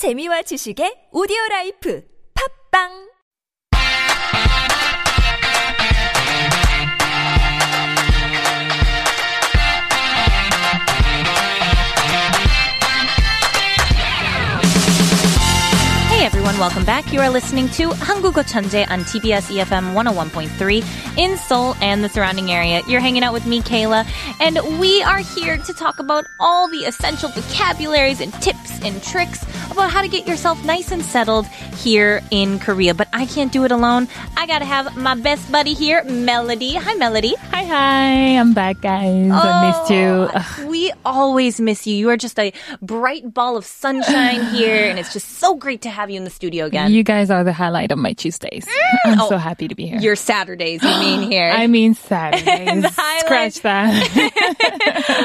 재미와 0.00 0.40
지식의 0.48 1.12
오디오 1.12 1.36
라이프. 1.50 2.00
팝빵 2.32 3.09
everyone. 16.50 16.68
Welcome 16.68 16.84
back. 16.84 17.12
You 17.12 17.20
are 17.20 17.30
listening 17.30 17.68
to 17.70 17.90
Hangugo 17.90 18.42
Chanje 18.42 18.88
on 18.90 19.00
TBS 19.00 19.54
EFM 19.54 19.94
101.3 19.94 21.18
in 21.18 21.36
Seoul 21.36 21.74
and 21.80 22.02
the 22.02 22.08
surrounding 22.08 22.50
area. 22.50 22.82
You're 22.88 23.00
hanging 23.00 23.22
out 23.22 23.32
with 23.32 23.46
me, 23.46 23.60
Kayla, 23.60 24.06
and 24.40 24.58
we 24.80 25.02
are 25.02 25.18
here 25.18 25.58
to 25.58 25.72
talk 25.72 25.98
about 25.98 26.24
all 26.40 26.68
the 26.68 26.78
essential 26.78 27.28
vocabularies 27.30 28.20
and 28.20 28.32
tips 28.34 28.82
and 28.82 29.02
tricks 29.02 29.42
about 29.70 29.90
how 29.90 30.02
to 30.02 30.08
get 30.08 30.26
yourself 30.26 30.62
nice 30.64 30.90
and 30.90 31.02
settled 31.04 31.46
here 31.76 32.20
in 32.30 32.58
Korea. 32.58 32.94
But 32.94 33.08
I 33.12 33.26
can't 33.26 33.52
do 33.52 33.64
it 33.64 33.70
alone. 33.70 34.08
I 34.36 34.46
gotta 34.46 34.64
have 34.64 34.96
my 34.96 35.14
best 35.14 35.50
buddy 35.52 35.74
here, 35.74 36.02
Melody. 36.04 36.74
Hi, 36.74 36.94
Melody. 36.94 37.34
Hi, 37.50 37.64
hi. 37.64 38.38
I'm 38.38 38.54
back, 38.54 38.80
guys. 38.80 39.30
Oh, 39.32 39.34
I 39.34 39.68
missed 39.68 39.90
you. 39.90 40.68
We 40.68 40.92
always 41.04 41.60
miss 41.60 41.86
you. 41.86 41.94
You 41.94 42.10
are 42.10 42.16
just 42.16 42.38
a 42.38 42.52
bright 42.82 43.32
ball 43.32 43.56
of 43.56 43.64
sunshine 43.64 44.44
here, 44.54 44.86
and 44.86 44.98
it's 44.98 45.12
just 45.12 45.38
so 45.38 45.54
great 45.54 45.82
to 45.82 45.90
have 45.90 46.10
you 46.10 46.16
in 46.16 46.24
the 46.24 46.30
studio 46.40 46.64
again. 46.64 46.90
You 46.90 47.04
guys 47.04 47.28
are 47.28 47.44
the 47.44 47.52
highlight 47.52 47.92
of 47.92 47.98
my 47.98 48.14
Tuesdays. 48.14 48.64
Mm. 48.64 49.12
I'm 49.12 49.18
so 49.28 49.34
oh, 49.34 49.36
happy 49.36 49.68
to 49.68 49.74
be 49.74 49.84
here. 49.84 50.00
Your 50.00 50.16
Saturdays, 50.16 50.82
you 50.82 50.88
mean 50.88 51.30
here. 51.30 51.50
I 51.52 51.66
mean 51.66 51.92
Saturdays. 51.92 52.88
Scratch 53.20 53.60
that. 53.60 53.92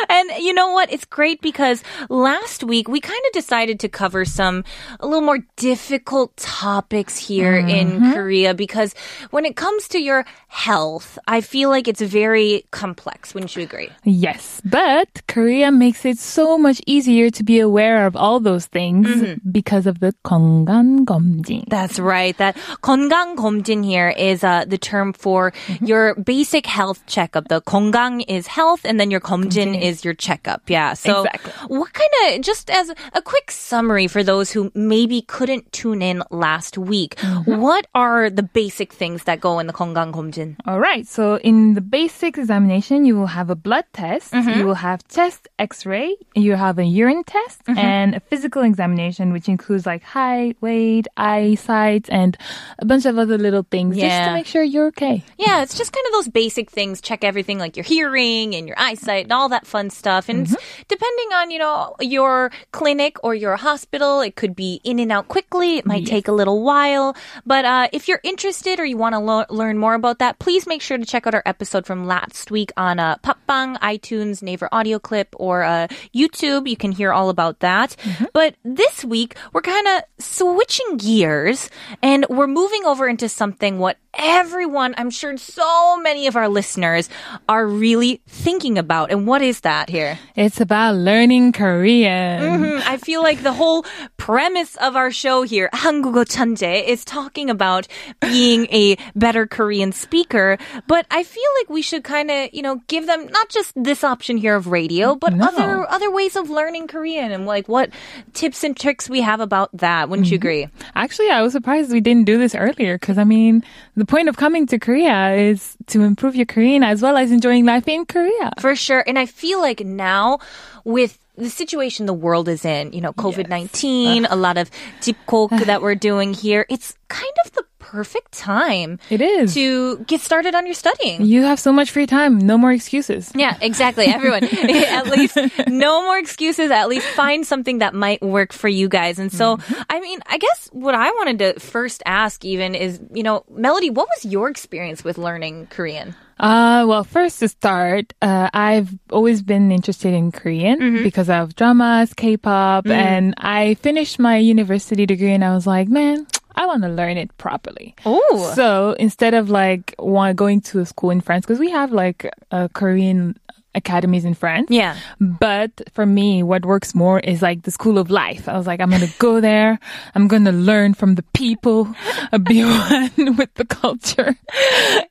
and 0.09 0.44
you 0.44 0.54
know 0.54 0.73
what? 0.73 0.92
It's 0.92 1.06
great 1.06 1.40
because 1.40 1.84
last 2.09 2.66
week 2.66 2.90
we 2.90 3.00
kind 3.00 3.22
of 3.28 3.32
decided 3.32 3.80
to 3.80 3.88
cover 3.88 4.26
some 4.26 4.66
a 5.00 5.08
little 5.08 5.23
more 5.23 5.40
difficult 5.56 6.36
topics 6.36 7.16
here 7.16 7.56
in 7.56 7.92
mm-hmm. 7.92 8.12
Korea 8.12 8.54
because 8.54 8.94
when 9.32 9.45
it 9.45 9.56
comes 9.56 9.88
to 9.95 10.00
your 10.00 10.26
health, 10.50 11.17
I 11.30 11.39
feel 11.39 11.70
like 11.70 11.88
it's 11.88 12.02
very 12.02 12.66
complex. 12.72 13.34
Wouldn't 13.34 13.56
you 13.56 13.64
agree? 13.64 13.88
yes, 14.04 14.61
but 14.66 15.08
Korea 15.28 15.72
makes 15.72 16.04
it 16.04 16.17
so 16.17 16.58
much 16.58 16.82
easier 16.86 17.30
to 17.30 17.44
be 17.44 17.61
aware 17.61 18.06
of 18.06 18.17
all 18.17 18.42
those 18.42 18.66
things 18.66 19.08
mm-hmm. 19.08 19.50
because 19.50 19.88
of 19.88 20.02
the 20.02 20.14
건강 20.23 21.05
검진. 21.06 21.64
That's 21.69 21.98
right. 21.98 22.36
That 22.39 22.56
건강검진 22.83 23.84
here 23.84 24.11
is 24.11 24.42
uh, 24.45 24.64
the 24.67 24.78
term 24.78 25.12
for 25.12 25.53
your 25.81 26.14
basic 26.14 26.67
health 26.67 27.05
checkup. 27.06 27.48
The 27.48 27.61
건강 27.62 28.20
is 28.23 28.47
health, 28.47 28.81
and 28.84 28.98
then 29.00 29.11
your 29.11 29.20
검진 29.20 29.81
is 29.81 30.05
your 30.05 30.14
checkup. 30.14 30.62
Yeah. 30.69 30.95
So, 30.95 31.25
Exactly. 31.25 31.53
what 31.69 31.92
kind 31.92 32.11
of 32.36 32.42
just 32.42 32.70
as 32.70 32.91
a 33.14 33.23
quick 33.23 33.50
summary 33.50 34.06
for 34.06 34.23
those 34.23 34.50
who 34.50 34.70
maybe 34.75 35.23
couldn't 35.23 35.73
tune 35.73 36.03
in 36.03 36.23
last 36.31 36.77
week, 36.78 37.19
what 37.45 37.86
are 37.95 38.31
the 38.31 38.42
basic 38.42 38.92
things 38.92 39.25
that 39.25 39.41
go 39.41 39.59
in 39.59 39.67
the 39.67 39.73
건강검진? 39.73 40.56
All 40.67 40.81
right. 40.81 41.06
So 41.06 41.36
in 41.39 41.75
the 41.75 41.81
basic 41.81 42.36
examination, 42.39 43.05
you 43.05 43.17
will 43.17 43.27
have 43.33 43.50
a 43.50 43.56
blood 43.56 43.84
test, 43.92 44.33
you 44.34 44.67
will 44.67 44.75
have 44.81 45.06
chest 45.09 45.48
X-ray, 45.59 46.17
you 46.34 46.55
have 46.56 46.78
a 46.78 46.84
urine 46.84 47.25
test, 47.25 47.61
and 47.69 48.14
a 48.14 48.20
physical 48.20 48.62
examination, 48.62 49.33
which 49.33 49.48
includes 49.48 49.86
like 49.86 50.03
height, 50.03 50.56
weight, 50.61 50.94
eyesight, 51.18 52.10
and 52.10 52.38
a 52.80 52.86
bunch 52.86 53.06
of 53.06 53.18
other 53.18 53.38
little 53.38 53.66
things 53.70 53.96
just 53.98 54.28
to 54.28 54.34
make 54.34 54.46
sure 54.46 54.64
you're 54.64 54.88
okay. 54.88 55.24
Yeah, 55.38 55.62
it's 55.62 55.78
just 55.78 55.92
kind 55.92 56.06
of 56.08 56.14
those 56.14 56.28
basic 56.30 56.72
things. 56.72 57.02
Check 57.02 57.24
everything 57.24 57.60
like 57.60 57.76
your 57.76 57.84
hearing 57.84 58.56
and 58.56 58.68
your 58.68 58.80
eyesight 58.80 59.26
and 59.26 59.34
all 59.34 59.50
that 59.50 59.68
fun 59.68 59.90
stuff. 59.90 60.30
And 60.30 60.48
it's 60.48 60.56
depending 60.88 61.34
on, 61.34 61.52
you 61.52 61.60
know, 61.60 61.96
your 62.00 62.52
clinic 62.72 63.18
or 63.23 63.36
your 63.36 63.56
hospital, 63.58 64.22
it 64.22 64.36
could 64.36 64.56
be 64.56 64.80
in 64.84 65.00
and 65.00 65.12
out 65.12 65.28
quickly. 65.28 65.78
It 65.78 65.86
might 65.86 66.06
take 66.06 66.28
a 66.28 66.32
little 66.32 66.64
while. 66.64 67.16
But 67.46 67.66
uh, 67.66 67.88
if 67.92 68.08
you're 68.08 68.22
interested 68.23 68.80
or 68.80 68.86
you 68.86 68.98
want 68.98 69.14
to 69.14 69.20
lo- 69.20 69.46
learn 69.50 69.78
more 69.78 69.94
about 69.94 70.20
that, 70.20 70.40
please 70.40 70.68
make 70.68 70.82
sure 70.82 70.98
to 70.98 71.06
check 71.06 71.28
out 71.28 71.34
our 71.34 71.44
episode 71.46 71.86
from 71.86 72.06
last 72.06 72.52
week 72.52 72.72
on 72.78 73.00
uh, 73.00 73.17
Podbbang, 73.17 73.80
iTunes, 73.80 74.42
Naver 74.42 74.70
Audio 74.72 75.00
Clip, 75.00 75.34
or 75.38 75.64
uh, 75.64 75.88
YouTube. 76.14 76.70
You 76.70 76.78
can 76.78 76.92
hear 76.92 77.11
all 77.11 77.30
about 77.30 77.60
that. 77.60 77.95
But 78.34 78.55
this 78.64 79.04
week, 79.04 79.36
we're 79.54 79.61
kind 79.61 79.88
of 79.88 80.04
switching 80.20 80.85
gears 80.98 81.70
and 82.02 82.26
we're 82.30 82.48
moving 82.48 82.86
over 82.86 83.08
into 83.08 83.28
something 83.30 83.80
what 83.80 83.98
everyone, 84.14 84.95
I'm 84.98 85.11
sure 85.11 85.36
so 85.36 85.96
many 86.02 86.27
of 86.27 86.36
our 86.36 86.48
listeners 86.48 87.08
are 87.48 87.67
really 87.67 88.20
thinking 88.27 88.77
about. 88.77 89.11
And 89.11 89.27
what 89.27 89.41
is 89.41 89.61
that 89.61 89.89
here? 89.89 90.18
It's 90.36 90.61
about 90.61 90.96
learning 90.96 91.52
Korean. 91.52 92.42
Mhm. 92.42 92.83
I 92.86 92.96
feel 92.98 93.23
like 93.23 93.42
the 93.42 93.52
whole 93.55 93.86
premise 94.17 94.77
of 94.77 94.96
our 94.96 95.11
show 95.11 95.42
here, 95.42 95.70
한국어 95.73 96.24
천재, 96.27 96.83
is 96.86 97.05
talking 97.05 97.48
about 97.48 97.86
being 98.20 98.67
a 98.73 98.96
better 99.14 99.46
Korean 99.46 99.92
speaker. 99.92 100.58
But 100.86 101.07
I 101.11 101.23
feel 101.23 101.51
like 101.61 101.70
we 101.70 101.80
should 101.83 102.02
kind 102.05 102.30
of, 102.30 102.48
you 102.52 102.63
know, 102.63 102.80
give 102.89 103.07
them 103.07 103.29
not 103.30 103.48
just 103.48 103.73
this 103.77 104.02
option 104.05 104.36
here 104.36 104.57
of 104.57 104.67
radio, 104.67 105.14
but 105.14 105.35
No. 105.35 105.46
other 105.46 105.86
other 105.89 106.11
ways 106.11 106.36
of 106.36 106.51
learning 106.51 106.89
Korean 106.89 107.30
and 107.33 107.46
like 107.46 107.68
what 107.68 107.91
tips 108.35 108.64
and 108.64 108.77
tricks 108.77 109.08
we 109.08 109.20
have 109.23 109.41
about 109.41 109.70
that. 109.73 110.08
Wouldn't 110.11 110.30
you 110.30 110.36
agree? 110.36 110.67
Actually, 110.95 111.30
I 111.30 111.42
was 111.42 111.52
surprised 111.52 111.92
we 111.92 112.01
didn't 112.02 112.27
do 112.27 112.36
this 112.39 112.55
earlier 112.55 112.98
because 112.98 113.17
I 113.17 113.24
mean, 113.24 113.63
the 113.96 114.04
point 114.05 114.30
of 114.30 114.38
coming 114.38 114.67
to 114.67 114.80
Korea 114.80 115.33
is 115.33 115.76
to 115.88 116.04
improve 116.04 116.36
your 116.36 116.45
Korean 116.45 116.83
as 116.83 117.02
well 117.02 117.17
as 117.17 117.32
enjoying 117.32 117.66
life 117.66 117.88
in 117.88 118.05
Korea. 118.05 118.52
For 118.60 118.76
sure. 118.76 119.04
And 119.08 119.17
I 119.17 119.26
feel 119.26 119.60
like 119.60 119.82
now 119.82 120.39
with 120.83 121.20
the 121.38 121.49
situation 121.49 122.05
the 122.05 122.14
world 122.14 122.48
is 122.48 122.64
in, 122.64 122.93
you 122.93 123.02
know, 123.02 123.14
COVID 123.14 123.49
19, 123.49 124.26
a 124.26 124.36
lot 124.36 124.58
of 124.58 124.71
집콕 125.02 125.66
that 125.66 125.82
we're 125.82 125.95
doing 125.95 126.33
here, 126.33 126.66
it's 126.70 126.95
kind 127.10 127.33
of 127.45 127.52
the 127.54 127.66
perfect 127.86 128.31
time 128.31 128.98
It 129.10 129.22
is. 129.22 129.54
to 129.54 130.00
get 130.06 130.19
started 130.22 130.56
on 130.56 130.66
your 130.66 130.74
studying. 130.74 131.24
You 131.24 131.44
have 131.44 131.60
so 131.60 131.72
much 131.72 131.92
free 131.92 132.07
time, 132.07 132.40
no 132.40 132.57
more 132.57 132.72
excuses. 132.72 133.31
Yeah, 133.36 133.57
exactly. 133.62 134.07
Everyone, 134.07 134.44
at 135.00 135.07
least 135.07 135.38
no 135.68 136.04
more 136.04 136.18
excuses. 136.18 136.72
At 136.72 136.90
least 136.90 137.06
find 137.10 137.46
something 137.46 137.80
that 137.80 137.94
might 137.94 138.22
work 138.22 138.54
for 138.54 138.68
you 138.68 138.90
guys. 138.90 139.19
And 139.19 139.31
so, 139.31 139.60
I 139.90 140.00
mean, 140.00 140.19
I 140.25 140.38
guess 140.40 140.69
what 140.74 140.96
I 140.96 141.12
wanted 141.12 141.40
to 141.40 141.60
first 141.60 142.01
ask 142.06 142.44
even 142.44 142.74
is, 142.74 143.00
you 143.13 143.24
know, 143.24 143.46
Melody, 143.50 143.90
what 143.92 144.07
was 144.16 144.25
your 144.25 144.50
experience 144.50 145.04
with 145.04 145.18
learning 145.18 145.68
Korean? 145.68 146.16
Uh, 146.38 146.84
well, 146.88 147.04
first 147.06 147.40
to 147.40 147.48
start, 147.48 148.13
uh, 148.22 148.50
I've 148.54 148.92
always 149.10 149.42
been 149.42 149.72
interested 149.72 150.13
in 150.13 150.34
Korean 150.34 151.02
because 151.02 151.30
of 151.30 151.56
dramas, 151.56 152.13
K-pop, 152.13 152.88
and 152.88 153.34
I 153.38 153.75
finished 153.75 154.19
my 154.19 154.38
university 154.38 155.06
degree 155.06 155.31
and 155.31 155.46
I 155.46 155.54
was 155.56 155.66
like, 155.66 155.88
man, 155.88 156.28
I 156.56 156.66
want 156.66 156.83
to 156.83 156.89
learn 156.89 157.18
it 157.18 157.38
properly. 157.38 157.95
Oh. 158.06 158.51
So 158.56 158.95
instead 159.00 159.33
of 159.33 159.50
like 159.50 159.95
going 159.98 160.62
to 160.62 160.80
a 160.80 160.86
school 160.86 161.10
in 161.12 161.21
France, 161.21 161.45
because 161.45 161.60
we 161.60 161.69
have 161.71 161.92
like 161.92 162.30
a 162.51 162.69
Korean 162.69 163.38
academies 163.75 164.25
in 164.25 164.33
France. 164.33 164.68
Yeah. 164.69 164.97
But 165.19 165.71
for 165.94 166.06
me, 166.06 166.41
what 166.44 166.65
works 166.65 166.95
more 166.95 167.19
is 167.19 167.41
like 167.41 167.63
the 167.63 167.71
school 167.71 167.97
of 167.97 168.09
life. 168.09 168.47
I 168.50 168.57
was 168.57 168.65
like, 168.68 168.80
I'm 168.81 168.89
going 168.89 169.01
to 169.07 169.13
go 169.19 169.39
there. 169.41 169.77
I'm 170.15 170.27
going 170.27 170.45
to 170.45 170.51
learn 170.51 170.94
from 170.94 171.15
the 171.15 171.24
people, 171.33 171.88
uh, 172.31 172.38
be 172.38 172.63
one 172.65 173.36
with 173.36 173.53
the 173.56 173.65
culture. 173.65 174.36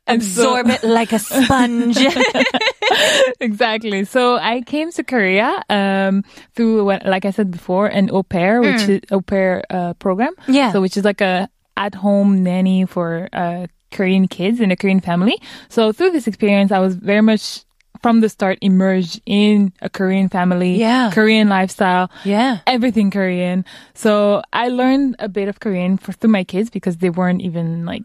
And 0.06 0.22
so- 0.22 0.56
Absorb 0.58 0.66
it 0.70 0.82
like 0.84 1.12
a 1.12 1.18
sponge. 1.18 1.98
exactly. 3.40 4.04
So 4.04 4.36
I 4.36 4.62
came 4.62 4.90
to 4.92 5.02
Korea 5.04 5.62
um, 5.68 6.24
through, 6.54 6.82
like 7.04 7.24
I 7.24 7.30
said 7.30 7.50
before, 7.50 7.86
an 7.86 8.10
au 8.10 8.22
pair, 8.22 8.60
which 8.60 8.88
is 8.88 9.00
au 9.10 9.20
pair 9.20 9.64
uh, 9.70 9.94
program. 9.94 10.32
Yeah. 10.48 10.72
So 10.72 10.80
which 10.80 10.96
is 10.96 11.04
like 11.04 11.20
a 11.20 11.48
at-home 11.76 12.42
nanny 12.42 12.86
for 12.86 13.28
uh, 13.32 13.66
Korean 13.90 14.28
kids 14.28 14.60
in 14.60 14.70
a 14.70 14.76
Korean 14.76 15.00
family. 15.00 15.40
So 15.68 15.92
through 15.92 16.10
this 16.10 16.26
experience, 16.26 16.70
I 16.72 16.78
was 16.78 16.94
very 16.94 17.20
much 17.20 17.64
from 18.04 18.20
the 18.20 18.28
start 18.28 18.58
immersed 18.60 19.16
in 19.24 19.72
a 19.80 19.88
Korean 19.88 20.28
family, 20.28 20.76
Yeah. 20.76 21.08
Korean 21.10 21.48
lifestyle, 21.48 22.10
yeah. 22.22 22.60
everything 22.66 23.08
Korean. 23.10 23.64
So 23.94 24.42
I 24.52 24.68
learned 24.68 25.16
a 25.24 25.28
bit 25.32 25.48
of 25.48 25.56
Korean 25.64 25.96
for, 25.96 26.12
through 26.12 26.28
my 26.36 26.44
kids 26.44 26.68
because 26.68 26.98
they 27.00 27.08
weren't 27.08 27.40
even 27.40 27.86
like 27.88 28.04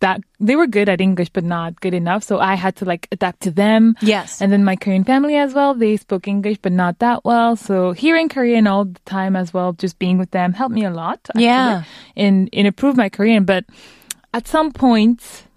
that. 0.00 0.20
They 0.44 0.56
were 0.60 0.66
good 0.68 0.90
at 0.92 1.00
English, 1.00 1.30
but 1.32 1.42
not 1.42 1.80
good 1.80 1.94
enough. 1.94 2.22
So 2.22 2.36
I 2.38 2.52
had 2.54 2.76
to 2.76 2.84
like 2.84 3.08
adapt 3.16 3.40
to 3.48 3.50
them. 3.50 3.96
Yes. 4.04 4.42
And 4.42 4.52
then 4.52 4.62
my 4.62 4.76
Korean 4.76 5.04
family 5.04 5.36
as 5.40 5.54
well, 5.56 5.72
they 5.72 5.96
spoke 5.96 6.28
English, 6.28 6.58
but 6.60 6.72
not 6.72 6.98
that 6.98 7.24
well. 7.24 7.56
So 7.56 7.92
hearing 7.96 8.28
Korean 8.28 8.66
all 8.66 8.84
the 8.92 9.00
time 9.06 9.36
as 9.40 9.54
well, 9.56 9.72
just 9.72 9.96
being 9.98 10.18
with 10.20 10.32
them 10.36 10.52
helped 10.52 10.74
me 10.74 10.84
a 10.84 10.92
lot. 10.92 11.18
actually, 11.32 11.44
Yeah. 11.48 11.84
In, 12.14 12.48
in 12.52 12.66
improve 12.66 12.94
my 13.00 13.08
Korean. 13.08 13.44
But 13.48 13.64
at 14.36 14.44
some 14.46 14.70
point, 14.70 15.48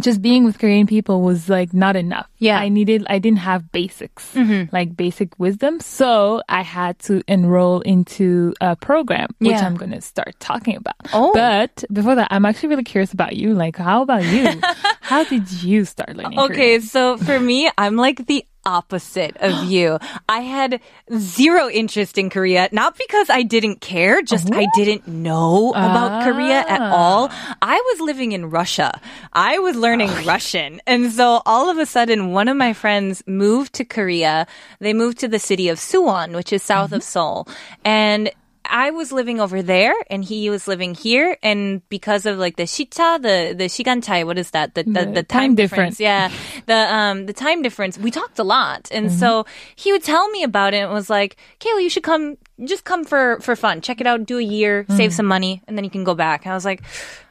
just 0.00 0.20
being 0.22 0.44
with 0.44 0.58
Korean 0.58 0.86
people 0.86 1.22
was 1.22 1.48
like 1.48 1.72
not 1.72 1.96
enough. 1.96 2.28
Yeah. 2.38 2.58
I 2.58 2.68
needed, 2.68 3.06
I 3.08 3.18
didn't 3.18 3.38
have 3.38 3.72
basics, 3.72 4.32
mm-hmm. 4.34 4.74
like 4.74 4.96
basic 4.96 5.38
wisdom. 5.38 5.80
So 5.80 6.42
I 6.48 6.62
had 6.62 6.98
to 7.00 7.22
enroll 7.28 7.80
into 7.80 8.54
a 8.60 8.76
program, 8.76 9.28
which 9.38 9.50
Yeah. 9.52 9.66
I'm 9.66 9.76
going 9.76 9.92
to 9.92 10.00
start 10.00 10.34
talking 10.38 10.76
about. 10.76 10.94
Oh. 11.12 11.32
But 11.34 11.84
before 11.92 12.14
that, 12.14 12.28
I'm 12.30 12.44
actually 12.44 12.70
really 12.70 12.84
curious 12.84 13.12
about 13.12 13.36
you. 13.36 13.54
Like, 13.54 13.76
how 13.76 14.02
about 14.02 14.24
you? 14.24 14.60
how 15.00 15.24
did 15.24 15.50
you 15.62 15.84
start 15.84 16.16
learning 16.16 16.38
Okay, 16.38 16.54
Korean? 16.54 16.82
so 16.82 17.16
for 17.16 17.38
me, 17.40 17.70
I'm 17.78 17.96
like 17.96 18.26
the 18.26 18.44
opposite 18.66 19.36
of 19.38 19.64
you. 19.64 19.98
I 20.28 20.40
had 20.40 20.80
zero 21.16 21.70
interest 21.70 22.18
in 22.18 22.28
Korea, 22.28 22.68
not 22.72 22.98
because 22.98 23.30
I 23.30 23.42
didn't 23.42 23.80
care, 23.80 24.20
just 24.20 24.52
I 24.52 24.64
oh. 24.64 24.70
didn't 24.74 25.06
know 25.06 25.70
about 25.70 26.24
Korea 26.24 26.64
at 26.68 26.80
ah. 26.82 26.92
all. 26.92 27.30
I 27.62 27.80
was 27.92 28.00
living 28.00 28.32
in 28.32 28.50
Russia. 28.50 29.00
I 29.32 29.58
was 29.60 29.76
learning 29.76 30.10
oh. 30.10 30.24
Russian. 30.26 30.82
And 30.86 31.12
so 31.12 31.40
all 31.46 31.70
of 31.70 31.78
a 31.78 31.86
sudden, 31.86 32.32
one 32.32 32.48
of 32.48 32.56
my 32.56 32.72
friends 32.72 33.22
moved 33.26 33.72
to 33.74 33.84
Korea. 33.84 34.46
They 34.80 34.92
moved 34.92 35.18
to 35.20 35.28
the 35.28 35.38
city 35.38 35.68
of 35.68 35.78
Suwon, 35.78 36.34
which 36.34 36.52
is 36.52 36.62
south 36.62 36.88
mm-hmm. 36.88 36.96
of 36.96 37.02
Seoul. 37.04 37.48
And 37.84 38.30
I 38.65 38.91
was 38.91 39.11
living 39.11 39.41
over 39.41 39.61
there 39.61 39.93
and 40.09 40.23
he 40.23 40.49
was 40.49 40.67
living 40.67 40.95
here 40.95 41.37
and 41.43 41.81
because 41.89 42.25
of 42.25 42.37
like 42.37 42.55
the 42.55 42.63
시차 42.63 43.21
the 43.21 43.53
the 43.53 43.65
시간 43.65 44.01
차이 44.01 44.25
what 44.25 44.37
is 44.37 44.51
that 44.51 44.75
the 44.75 44.83
the, 44.83 45.05
the 45.05 45.23
time, 45.23 45.51
time 45.51 45.55
difference 45.55 45.97
difference. 45.97 45.99
yeah 45.99 46.31
the 46.67 46.95
um 46.95 47.25
the 47.25 47.33
time 47.33 47.61
difference 47.61 47.97
we 47.97 48.11
talked 48.11 48.39
a 48.39 48.43
lot 48.43 48.87
and 48.91 49.11
so 49.11 49.45
he 49.75 49.91
would 49.91 50.03
tell 50.03 50.29
me 50.29 50.43
about 50.43 50.73
it 50.73 50.77
and 50.77 50.91
it 50.91 50.93
was 50.93 51.09
like 51.09 51.35
Kayla 51.59 51.83
you 51.83 51.89
should 51.89 52.03
come 52.03 52.37
just 52.63 52.85
come 52.85 53.03
for 53.03 53.39
for 53.41 53.55
fun 53.55 53.81
check 53.81 53.99
it 53.99 54.07
out 54.07 54.25
do 54.25 54.37
a 54.37 54.43
year 54.43 54.85
save 54.95 55.13
some 55.13 55.25
money 55.25 55.61
and 55.67 55.75
then 55.75 55.83
you 55.83 55.91
can 55.91 56.03
go 56.03 56.15
back 56.15 56.45
and 56.45 56.51
I 56.51 56.55
was 56.55 56.65
like 56.65 56.81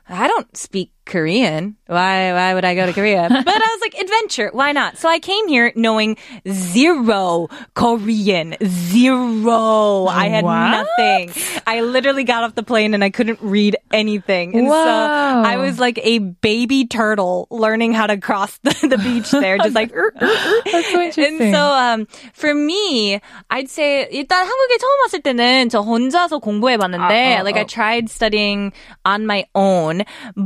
I 0.08 0.26
don't 0.26 0.54
speak 0.56 0.90
Korean. 1.06 1.74
Why 1.90 2.30
why 2.32 2.54
would 2.54 2.64
I 2.64 2.76
go 2.78 2.86
to 2.86 2.92
Korea? 2.94 3.26
But 3.26 3.48
I 3.50 3.68
was 3.74 3.80
like, 3.82 3.98
adventure, 3.98 4.50
why 4.54 4.70
not? 4.70 4.94
So 4.96 5.08
I 5.08 5.18
came 5.18 5.48
here 5.48 5.72
knowing 5.74 6.14
zero 6.46 7.48
Korean. 7.74 8.54
Zero. 8.62 10.06
I 10.06 10.28
had 10.28 10.44
What? 10.44 10.70
nothing. 10.70 11.30
I 11.66 11.80
literally 11.82 12.22
got 12.22 12.44
off 12.44 12.54
the 12.54 12.62
plane 12.62 12.94
and 12.94 13.02
I 13.02 13.10
couldn't 13.10 13.40
read 13.42 13.74
anything. 13.90 14.54
And 14.54 14.68
so 14.68 14.72
Wow. 14.74 15.42
I 15.42 15.56
was 15.56 15.80
like 15.80 15.98
a 16.02 16.18
baby 16.20 16.86
turtle 16.86 17.48
learning 17.50 17.92
how 17.92 18.06
to 18.06 18.16
cross 18.18 18.58
the, 18.62 18.70
the 18.86 18.98
beach 18.98 19.30
there, 19.32 19.58
just 19.58 19.74
like 19.74 19.90
"Er, 19.90 20.12
er, 20.14 20.30
er." 20.30 20.62
That's 20.70 20.92
so 20.92 21.00
interesting. 21.00 21.40
And 21.42 21.54
so 21.54 21.62
um, 21.74 22.06
for 22.34 22.54
me, 22.54 23.18
I'd 23.50 23.68
say 23.68 24.06
일단 24.14 24.46
한국에 24.46 24.78
처음 24.78 24.94
왔을 25.10 25.22
때는 25.22 25.70
저 25.70 25.80
혼자서 25.80 26.38
공부해 26.38 26.76
봤는데 26.78 27.36
아, 27.36 27.40
어, 27.40 27.44
like 27.44 27.56
I 27.58 27.64
어. 27.64 27.66
tried 27.66 28.08
studying 28.10 28.72
on 29.04 29.26
my 29.26 29.44
own, 29.56 30.04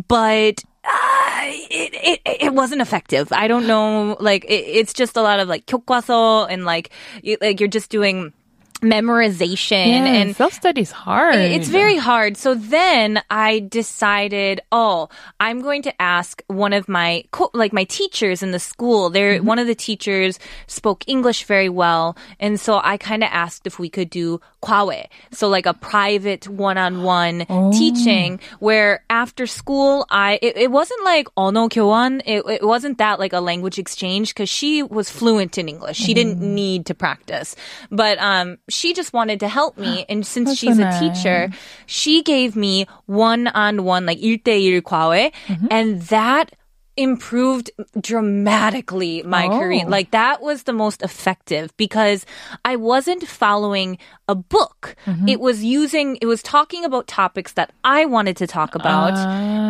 but 0.09 0.48
uh, 0.49 1.41
it, 1.71 2.21
it 2.25 2.47
it 2.49 2.55
wasn't 2.55 2.81
effective. 2.81 3.33
I 3.33 3.49
don't 3.49 3.67
know, 3.67 4.17
like 4.21 4.45
it, 4.45 4.65
it's 4.81 4.93
just 4.93 5.17
a 5.17 5.23
lot 5.23 5.41
of 5.41 5.49
like 5.49 5.67
교과서 5.67 6.47
and 6.51 6.65
like 6.65 6.91
you, 7.23 7.37
like 7.41 7.61
you're 7.61 7.69
just 7.69 7.91
doing 7.91 8.33
memorization 8.82 9.88
yeah, 9.88 10.06
and 10.06 10.36
self 10.36 10.54
study 10.54 10.82
is 10.82 10.92
hard. 10.92 11.36
It's 11.36 11.68
very 11.68 11.98
hard. 11.98 12.38
So 12.38 12.56
then 12.56 13.22
I 13.30 13.60
decided, 13.60 14.62
oh, 14.72 15.10
I'm 15.40 15.62
going 15.62 15.82
to 15.84 16.02
ask 16.02 16.42
one 16.48 16.74
of 16.74 16.88
my 16.88 17.24
co- 17.32 17.52
like 17.54 17.74
my 17.74 17.84
teachers 17.84 18.42
in 18.42 18.52
the 18.52 18.60
school. 18.60 19.10
There, 19.10 19.38
mm-hmm. 19.38 19.46
one 19.46 19.60
of 19.60 19.68
the 19.68 19.76
teachers 19.76 20.40
spoke 20.68 21.04
English 21.08 21.44
very 21.46 21.70
well, 21.70 22.18
and 22.40 22.60
so 22.60 22.80
I 22.84 22.98
kind 22.98 23.24
of 23.24 23.30
asked 23.32 23.68
if 23.68 23.80
we 23.80 23.90
could 23.90 24.10
do 24.10 24.40
kwawe, 24.62 25.08
so 25.32 25.48
like 25.48 25.66
a 25.66 25.74
private 25.74 26.48
one-on-one 26.48 27.46
oh. 27.50 27.72
teaching 27.72 28.40
where 28.60 29.04
after 29.10 29.48
school 29.48 30.06
I 30.10 30.40
it, 30.42 30.58
it 30.58 30.72
wasn't 30.72 31.04
like 31.04 31.28
oh, 31.38 31.48
ono 31.48 31.70
kyoan. 31.70 32.22
It, 32.26 32.44
it 32.48 32.64
wasn't 32.64 32.98
that 32.98 33.20
like 33.20 33.34
a 33.34 33.40
language 33.40 33.80
exchange 33.80 34.34
because 34.34 34.50
she 34.50 34.84
was 34.84 35.10
fluent 35.10 35.58
in 35.58 35.70
English. 35.70 35.98
She 35.98 36.14
mm-hmm. 36.14 36.30
didn't 36.30 36.40
mm. 36.40 36.54
need 36.54 36.86
to 36.88 36.96
practice, 36.96 37.56
but 37.90 38.18
um 38.20 38.58
she 38.69 38.93
just 38.93 39.13
wanted 39.13 39.41
to 39.41 39.49
help 39.49 39.77
me, 39.79 40.05
and 40.09 40.27
since 40.27 40.51
That's 40.51 40.61
so 40.61 40.67
she's 40.67 40.79
a 40.79 40.89
nice. 40.89 41.01
teacher, 41.01 41.51
she 41.87 42.23
gave 42.23 42.57
me 42.57 42.87
one-on-one 43.07 44.05
like 44.07 44.19
1대1 44.19 44.83
과외 44.83 45.33
and 45.71 46.03
that 46.15 46.55
improved 46.99 47.73
dramatically 48.01 49.23
my 49.27 49.47
Oh. 49.51 49.59
Korean. 49.59 49.91
Like 49.91 50.13
that 50.13 50.39
was 50.41 50.63
the 50.63 50.73
most 50.73 51.03
effective 51.03 51.75
because 51.77 52.25
I 52.65 52.77
wasn't 52.77 53.27
following 53.27 53.99
a 54.29 54.37
book. 54.39 54.95
It 55.27 55.41
was 55.41 55.65
using 55.67 56.17
it 56.23 56.27
was 56.27 56.39
talking 56.41 56.85
about 56.87 57.09
topics 57.11 57.55
that 57.59 57.73
I 57.83 58.07
wanted 58.07 58.37
to 58.39 58.47
talk 58.47 58.77
about 58.79 59.19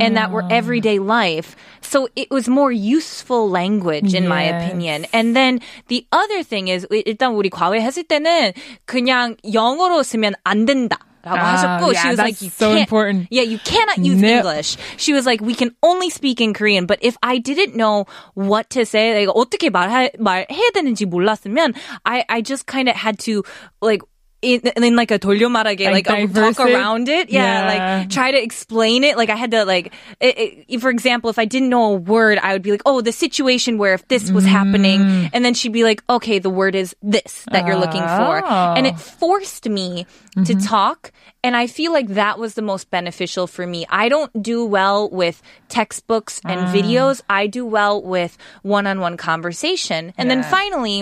and 0.05 0.17
that 0.21 0.31
were 0.33 0.45
everyday 0.53 0.99
life. 1.01 1.57
So 1.81 2.09
it 2.15 2.29
was 2.31 2.45
more 2.47 2.71
useful 2.73 3.49
language 3.49 4.13
in 4.13 4.29
my 4.29 4.45
Yes. 4.45 4.61
opinion. 4.61 5.07
And 5.17 5.33
then 5.35 5.61
the 5.89 6.05
other 6.13 6.43
thing 6.45 6.69
is 6.69 6.85
일단 6.93 7.33
우리 7.33 7.49
과외 7.49 7.81
했을 7.81 8.05
때는 8.05 8.53
그냥 8.85 9.37
영어로 9.49 10.03
쓰면 10.05 10.35
안 10.45 10.67
된다. 10.67 10.99
라고 11.25 11.41
Ah, 11.41 11.57
하셨고, 11.57 11.95
she 11.95 12.05
yeah, 12.05 12.11
was 12.11 12.19
like, 12.19 12.35
that's 12.37 12.43
you 12.43 12.51
so 12.51 12.69
can't, 12.69 12.81
important. 12.81 13.29
yeah, 13.31 13.41
you 13.41 13.57
cannot 13.65 13.97
use 13.97 14.21
Nope. 14.21 14.45
English. 14.45 14.77
She 14.99 15.15
was 15.15 15.25
like, 15.25 15.41
we 15.41 15.55
can 15.55 15.75
only 15.83 16.11
speak 16.11 16.39
in 16.41 16.53
Korean. 16.53 16.85
But 16.85 16.99
if 17.01 17.17
I 17.23 17.39
didn't 17.39 17.75
know 17.75 18.05
what 18.35 18.69
to 18.77 18.85
say, 18.85 19.25
like 19.25 19.33
어떻게 19.35 19.71
말해, 19.71 20.13
말해야 20.21 20.71
되는지 20.75 21.07
몰랐으면, 21.07 21.73
I, 22.05 22.25
I 22.29 22.43
just 22.43 22.67
kind 22.67 22.91
of 22.91 22.95
had 22.97 23.19
to 23.21 23.43
like, 23.81 24.03
in, 24.43 24.61
in 24.61 24.95
like 24.95 25.11
a 25.11 25.19
돌려 25.19 25.49
말하게, 25.49 25.87
like, 25.91 26.07
Like 26.07 26.11
uh, 26.11 26.17
diverse 26.27 26.57
talk 26.57 26.69
it? 26.69 26.75
around 26.75 27.09
it. 27.09 27.31
Yeah, 27.31 27.41
Yeah. 27.65 27.65
like 28.01 28.11
try 28.11 28.31
to 28.31 28.37
explain 28.37 29.03
it. 29.03 29.17
Like 29.17 29.31
I 29.31 29.37
had 29.37 29.53
to 29.53 29.65
like, 29.65 29.95
it, 30.21 30.67
it, 30.69 30.81
for 30.83 30.91
example, 30.91 31.31
if 31.31 31.39
I 31.39 31.47
didn't 31.47 31.71
know 31.71 31.95
a 31.95 31.97
word, 31.97 32.37
I 32.43 32.53
would 32.53 32.61
be 32.61 32.71
like, 32.71 32.83
oh, 32.85 33.01
the 33.01 33.11
situation 33.11 33.79
where 33.79 33.95
if 33.95 34.07
this 34.09 34.31
was 34.31 34.45
Mm. 34.45 34.49
happening, 34.49 35.31
and 35.33 35.43
then 35.47 35.55
she'd 35.55 35.73
be 35.73 35.83
like, 35.83 36.05
okay, 36.11 36.39
the 36.41 36.51
word 36.51 36.75
is 36.75 36.95
this 37.01 37.47
that 37.53 37.65
you're 37.67 37.81
looking 37.81 38.05
for, 38.05 38.45
Oh. 38.45 38.75
and 38.77 38.87
it 38.87 39.01
forced 39.01 39.65
me 39.67 40.05
to 40.45 40.53
talk. 40.61 41.11
And 41.43 41.57
I 41.57 41.67
feel 41.67 41.93
like 41.97 42.09
that 42.13 42.39
was 42.39 42.53
the 42.53 42.61
most 42.63 42.91
beneficial 42.93 43.47
for 43.47 43.67
me. 43.67 43.87
I 43.89 44.11
don't 44.13 44.29
do 44.43 44.67
well 44.67 45.09
with 45.09 45.41
textbooks 45.73 46.41
and 46.45 46.69
videos. 46.69 47.23
I 47.31 47.47
do 47.49 47.65
well 47.65 48.03
with 48.03 48.37
one-on-one 48.61 49.17
conversation. 49.17 50.13
And 50.19 50.29
then 50.31 50.41
Yeah. 50.45 50.51
finally, 50.53 50.99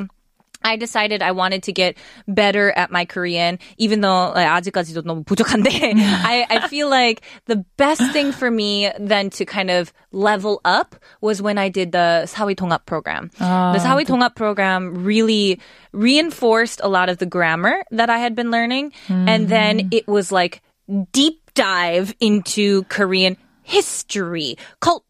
I 0.67 0.75
decided 0.75 1.23
I 1.23 1.31
wanted 1.31 1.63
to 1.63 1.71
get 1.71 1.95
better 2.27 2.71
at 2.75 2.91
my 2.91 3.05
Korean, 3.05 3.59
even 3.77 4.01
though 4.01 4.35
like, 4.35 4.47
아직까지도 4.47 5.03
너무 5.03 5.23
부족한데, 5.23 5.95
I, 5.95 6.45
I 6.49 6.67
feel 6.67 6.89
like 6.89 7.21
the 7.45 7.63
best 7.77 8.03
thing 8.11 8.33
for 8.33 8.51
me 8.51 8.91
then 8.99 9.29
to 9.39 9.45
kind 9.45 9.71
of 9.71 9.93
level 10.11 10.59
up 10.65 10.95
was 11.21 11.41
when 11.41 11.57
I 11.57 11.69
did 11.69 11.93
the 11.93 12.27
사회 12.27 12.55
통합 12.55 12.85
program. 12.85 13.31
Uh, 13.39 13.71
the 13.71 13.79
사회 13.79 14.03
통합 14.03 14.35
program 14.35 15.03
really 15.05 15.59
reinforced 15.93 16.81
a 16.83 16.89
lot 16.89 17.07
of 17.07 17.17
the 17.17 17.25
grammar 17.25 17.83
that 17.91 18.09
I 18.09 18.19
had 18.19 18.35
been 18.35 18.51
learning, 18.51 18.91
mm-hmm. 19.07 19.27
and 19.27 19.47
then 19.47 19.79
mm. 19.79 19.93
it 19.93 20.07
was 20.07 20.31
like 20.31 20.61
deep 21.13 21.39
dive 21.55 22.13
into 22.19 22.83
Korean 22.83 23.37
history, 23.63 24.57
culture 24.79 25.06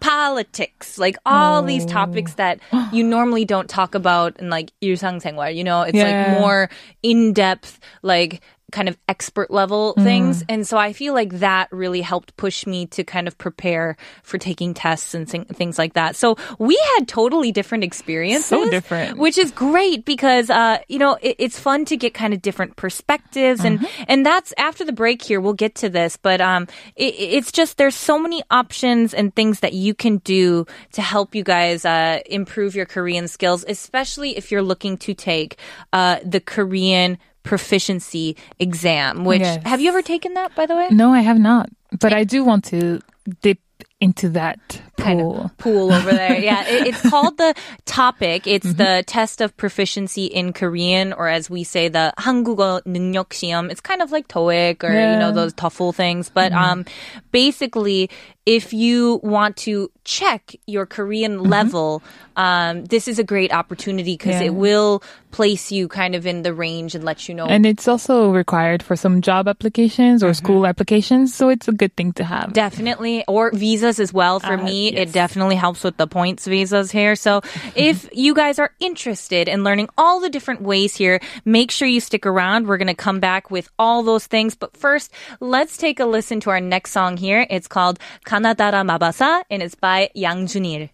politics, 0.00 0.98
like 0.98 1.16
all 1.24 1.62
these 1.62 1.86
topics 1.86 2.34
that 2.34 2.60
you 2.92 3.02
normally 3.04 3.44
don't 3.44 3.68
talk 3.68 3.94
about 3.94 4.38
in 4.38 4.50
like 4.50 4.70
일상생활. 4.82 5.54
You 5.54 5.64
know, 5.64 5.82
it's 5.82 5.96
Yeah. 5.96 6.04
like 6.32 6.40
more 6.40 6.70
in 7.02 7.32
depth, 7.32 7.80
like 8.02 8.40
kind 8.71 8.89
of 8.89 8.97
expert 9.07 9.51
level 9.51 9.93
things. 9.93 10.43
And 10.49 10.67
so 10.67 10.77
I 10.77 10.91
feel 10.91 11.13
like 11.13 11.39
that 11.39 11.71
really 11.71 12.01
helped 12.01 12.35
push 12.35 12.65
me 12.65 12.87
to 12.87 13.03
kind 13.03 13.27
of 13.27 13.37
prepare 13.37 13.95
for 14.23 14.37
taking 14.37 14.73
tests 14.73 15.13
and 15.13 15.29
things 15.29 15.77
like 15.77 15.93
that. 15.93 16.15
So 16.15 16.35
we 16.57 16.75
had 16.95 17.07
totally 17.07 17.51
different 17.51 17.83
experiences. 17.83 18.47
So 18.47 18.69
different. 18.69 19.17
Which 19.17 19.37
is 19.37 19.51
great 19.51 20.03
because, 20.03 20.49
uh, 20.49 20.79
you 20.87 20.99
know, 20.99 21.17
it, 21.21 21.35
it's 21.39 21.59
fun 21.59 21.85
to 21.85 21.95
get 21.95 22.13
kind 22.13 22.33
of 22.33 22.41
different 22.41 22.75
perspectives. 22.75 23.63
And, 23.63 23.85
and 24.07 24.25
that's 24.25 24.53
after 24.57 24.83
the 24.83 24.93
break 24.93 25.21
here, 25.21 25.39
we'll 25.39 25.53
get 25.53 25.75
to 25.75 25.89
this, 25.89 26.17
but, 26.17 26.41
um, 26.41 26.67
it, 26.95 27.13
it's 27.17 27.51
just, 27.51 27.77
there's 27.77 27.95
so 27.95 28.19
many 28.19 28.41
options 28.49 29.13
and 29.13 29.33
things 29.35 29.59
that 29.61 29.73
you 29.73 29.93
can 29.93 30.17
do 30.17 30.65
to 30.93 31.01
help 31.01 31.35
you 31.35 31.43
guys, 31.43 31.85
uh, 31.85 32.19
improve 32.25 32.75
your 32.75 32.85
Korean 32.85 33.27
skills, 33.27 33.63
especially 33.67 34.37
if 34.37 34.51
you're 34.51 34.63
looking 34.63 34.97
to 34.97 35.13
take, 35.13 35.57
uh, 35.93 36.17
the 36.25 36.39
Korean 36.39 37.17
proficiency 37.45 38.35
exam, 38.59 39.23
which, 39.23 39.41
Yes. 39.41 39.63
have 39.65 39.79
you 39.79 39.87
ever 39.89 40.01
taken 40.01 40.33
that, 40.33 40.53
by 40.55 40.65
the 40.65 40.75
way? 40.75 40.87
No, 40.91 41.13
I 41.13 41.21
have 41.21 41.39
not. 41.39 41.69
But 41.99 42.11
I 42.11 42.23
do 42.25 42.43
want 42.43 42.65
to 42.65 42.99
dip 43.41 43.59
into 44.01 44.27
that 44.29 44.81
kind 44.97 45.19
pool. 45.19 45.41
of 45.45 45.57
pool 45.57 45.93
over 45.93 46.11
there. 46.11 46.39
yeah, 46.39 46.67
it, 46.67 46.87
it's 46.87 47.01
called 47.09 47.37
the 47.37 47.53
TOPIK. 47.85 48.47
It's 48.47 48.67
mm-hmm. 48.67 48.77
the 48.77 49.03
test 49.05 49.41
of 49.41 49.55
proficiency 49.57 50.25
in 50.25 50.53
Korean, 50.53 51.13
or 51.13 51.27
as 51.27 51.49
we 51.49 51.63
say, 51.63 51.87
the 51.87 52.13
한국어 52.17 52.81
능력 52.85 53.29
시험. 53.29 53.71
It's 53.71 53.81
kind 53.81 54.01
of 54.01 54.11
like 54.11 54.27
TOEIC 54.27 54.83
or 54.83 54.93
yeah. 54.93 55.13
you 55.13 55.19
know 55.19 55.31
those 55.31 55.53
TOEFL 55.53 55.93
things, 55.95 56.29
but 56.29 56.51
mm-hmm. 56.51 56.63
um, 56.63 56.85
basically, 57.31 58.09
if 58.45 58.73
you 58.73 59.19
want 59.23 59.57
to 59.57 59.91
check 60.03 60.55
your 60.67 60.85
Korean 60.85 61.37
mm-hmm. 61.37 61.49
level, 61.49 62.03
um, 62.35 62.85
this 62.85 63.07
is 63.07 63.17
a 63.17 63.23
great 63.23 63.51
opportunity 63.51 64.13
because 64.13 64.39
yeah. 64.39 64.47
it 64.47 64.53
will 64.53 65.01
place 65.31 65.71
you 65.71 65.87
kind 65.87 66.15
of 66.15 66.25
in 66.25 66.43
the 66.43 66.53
range 66.53 66.95
and 66.95 67.03
let 67.03 67.27
you 67.27 67.35
know. 67.35 67.45
And 67.45 67.65
it's 67.65 67.87
also 67.87 68.31
required 68.31 68.83
for 68.83 68.95
some 68.95 69.21
job 69.21 69.47
applications 69.47 70.23
or 70.23 70.27
mm-hmm. 70.27 70.45
school 70.45 70.65
applications, 70.67 71.33
so 71.33 71.49
it's 71.49 71.67
a 71.67 71.73
good 71.73 71.95
thing 71.95 72.13
to 72.13 72.23
have. 72.23 72.53
Definitely, 72.53 73.25
or 73.27 73.51
visas 73.51 73.99
as 73.99 74.13
well 74.13 74.39
for 74.39 74.53
uh, 74.53 74.63
me 74.63 74.84
it 74.89 75.07
yes. 75.07 75.11
definitely 75.11 75.55
helps 75.55 75.83
with 75.83 75.97
the 75.97 76.07
points 76.07 76.45
visas 76.45 76.91
here. 76.91 77.15
So, 77.15 77.41
if 77.75 78.09
you 78.13 78.33
guys 78.33 78.59
are 78.59 78.71
interested 78.79 79.47
in 79.47 79.63
learning 79.63 79.89
all 79.97 80.19
the 80.19 80.29
different 80.29 80.61
ways 80.61 80.95
here, 80.95 81.19
make 81.43 81.71
sure 81.71 81.87
you 81.87 81.99
stick 81.99 82.25
around. 82.25 82.67
We're 82.67 82.77
going 82.77 82.87
to 82.87 82.95
come 82.95 83.19
back 83.19 83.51
with 83.51 83.69
all 83.77 84.03
those 84.03 84.27
things. 84.27 84.55
But 84.55 84.75
first, 84.75 85.11
let's 85.39 85.77
take 85.77 85.99
a 85.99 86.05
listen 86.05 86.39
to 86.41 86.49
our 86.49 86.61
next 86.61 86.91
song 86.91 87.17
here. 87.17 87.45
It's 87.49 87.67
called 87.67 87.99
Kanadara 88.25 88.85
Mabasa, 88.85 89.43
and 89.49 89.61
it's 89.61 89.75
by 89.75 90.09
Yang 90.13 90.47
Junil. 90.47 90.89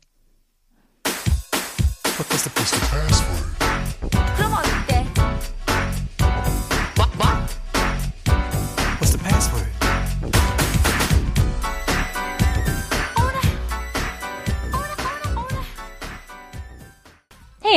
What 2.17 2.31
was 2.31 2.43
the 2.43 2.49
place 2.51 2.71
to 2.71 3.30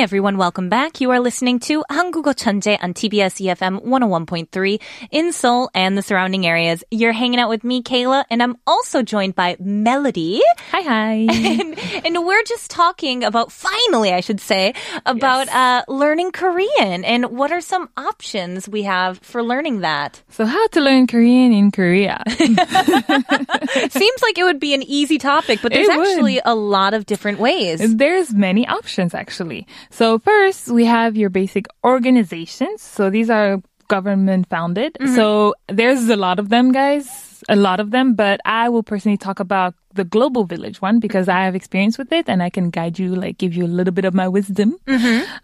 everyone, 0.03 0.38
welcome 0.38 0.69
back. 0.69 1.01
You 1.01 1.12
are 1.12 1.19
listening 1.19 1.59
to 1.62 1.83
한국어 1.89 2.33
천재 2.33 2.77
on 2.81 2.93
TBS 2.93 3.41
EFM 3.43 3.83
101.3 3.83 4.79
in 5.12 5.33
Seoul 5.33 5.69
and 5.74 5.98
the 5.98 6.01
surrounding 6.01 6.45
areas. 6.45 6.83
You're 6.89 7.12
hanging 7.12 7.38
out 7.39 7.50
with 7.50 7.63
me, 7.65 7.81
Kayla, 7.83 8.24
and 8.29 8.41
I'm 8.41 8.55
also 8.65 9.01
joined 9.01 9.36
by 9.36 9.57
Melody. 9.59 10.41
Hi, 10.71 10.81
hi. 10.81 11.13
And, 11.29 12.05
and 12.05 12.25
we're 12.25 12.43
just 12.43 12.71
talking 12.71 13.24
about, 13.25 13.51
finally, 13.51 14.13
I 14.13 14.21
should 14.21 14.39
say, 14.39 14.74
about 15.05 15.50
uh, 15.50 15.83
learning 15.89 16.31
Korean 16.31 17.03
and 17.03 17.25
what 17.38 17.51
are 17.51 17.59
some 17.62 17.89
options 17.98 18.69
we 18.69 18.83
have 18.83 19.19
for 19.19 19.43
learning 19.43 19.81
that. 19.81 20.21
so, 20.29 20.45
how 20.45 20.67
to 20.67 20.79
learn 20.81 21.07
Korean 21.07 21.51
in 21.51 21.71
Korea? 21.71 22.24
Seems 22.29 24.21
like 24.21 24.38
it 24.38 24.43
would 24.43 24.59
be 24.62 24.74
an 24.74 24.83
easy 24.83 25.17
topic, 25.17 25.59
but 25.62 25.74
there's 25.74 25.89
It 25.89 25.98
would. 25.98 26.07
actually 26.07 26.41
a 26.45 26.55
lot 26.55 26.93
of 26.93 27.05
different 27.05 27.39
ways. 27.39 27.81
There's 27.98 28.33
many 28.33 28.65
options 28.67 29.13
actually. 29.13 29.67
So 29.94 30.18
first 30.18 30.66
we 30.74 30.86
have 30.86 31.16
your 31.16 31.30
basic 31.30 31.66
organizations. 31.84 32.82
So 32.82 33.10
these 33.10 33.30
are 33.30 33.62
government 33.86 34.50
founded. 34.50 34.98
Mm-hmm. 34.98 35.14
So 35.14 35.54
there's 35.68 36.08
a 36.08 36.16
lot 36.16 36.40
of 36.40 36.48
them, 36.48 36.72
guys. 36.72 37.44
A 37.48 37.54
lot 37.54 37.78
of 37.78 37.92
them, 37.92 38.14
but 38.14 38.40
I 38.44 38.70
will 38.70 38.82
personally 38.82 39.18
talk 39.18 39.38
about 39.38 39.74
the 39.94 40.04
global 40.04 40.44
village 40.44 40.82
one 40.82 40.98
because 41.00 41.28
I 41.28 41.44
have 41.44 41.54
experience 41.54 41.96
with 41.98 42.12
it 42.12 42.28
and 42.28 42.42
I 42.42 42.50
can 42.50 42.70
guide 42.70 42.98
you, 42.98 43.14
like 43.14 43.38
give 43.38 43.54
you 43.54 43.64
a 43.64 43.72
little 43.78 43.92
bit 43.92 44.04
of 44.04 44.14
my 44.14 44.28
wisdom 44.28 44.76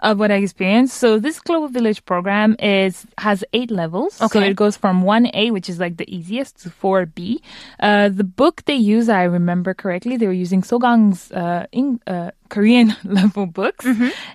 of 0.00 0.18
what 0.18 0.30
I 0.30 0.36
experienced. 0.36 0.96
So 0.98 1.18
this 1.18 1.40
global 1.40 1.68
village 1.68 2.04
program 2.04 2.56
is 2.58 3.06
has 3.18 3.44
eight 3.52 3.70
levels. 3.70 4.14
So 4.14 4.26
Okay. 4.26 4.50
it 4.50 4.56
goes 4.56 4.76
from 4.76 5.02
one 5.02 5.28
A, 5.34 5.50
which 5.50 5.68
is 5.68 5.78
like 5.78 5.96
the 5.96 6.08
easiest, 6.14 6.62
to 6.62 6.70
four 6.70 7.06
B. 7.06 7.40
Uh, 7.80 8.08
the 8.08 8.24
book 8.24 8.62
they 8.66 8.74
use, 8.76 9.08
I 9.08 9.22
remember 9.24 9.74
correctly, 9.74 10.16
they 10.16 10.26
were 10.26 10.32
using 10.46 10.62
Sogang's 10.62 11.30
uh, 11.32 11.66
in, 11.72 12.00
uh, 12.06 12.30
Korean 12.50 12.96
level 13.04 13.46
books. 13.46 13.86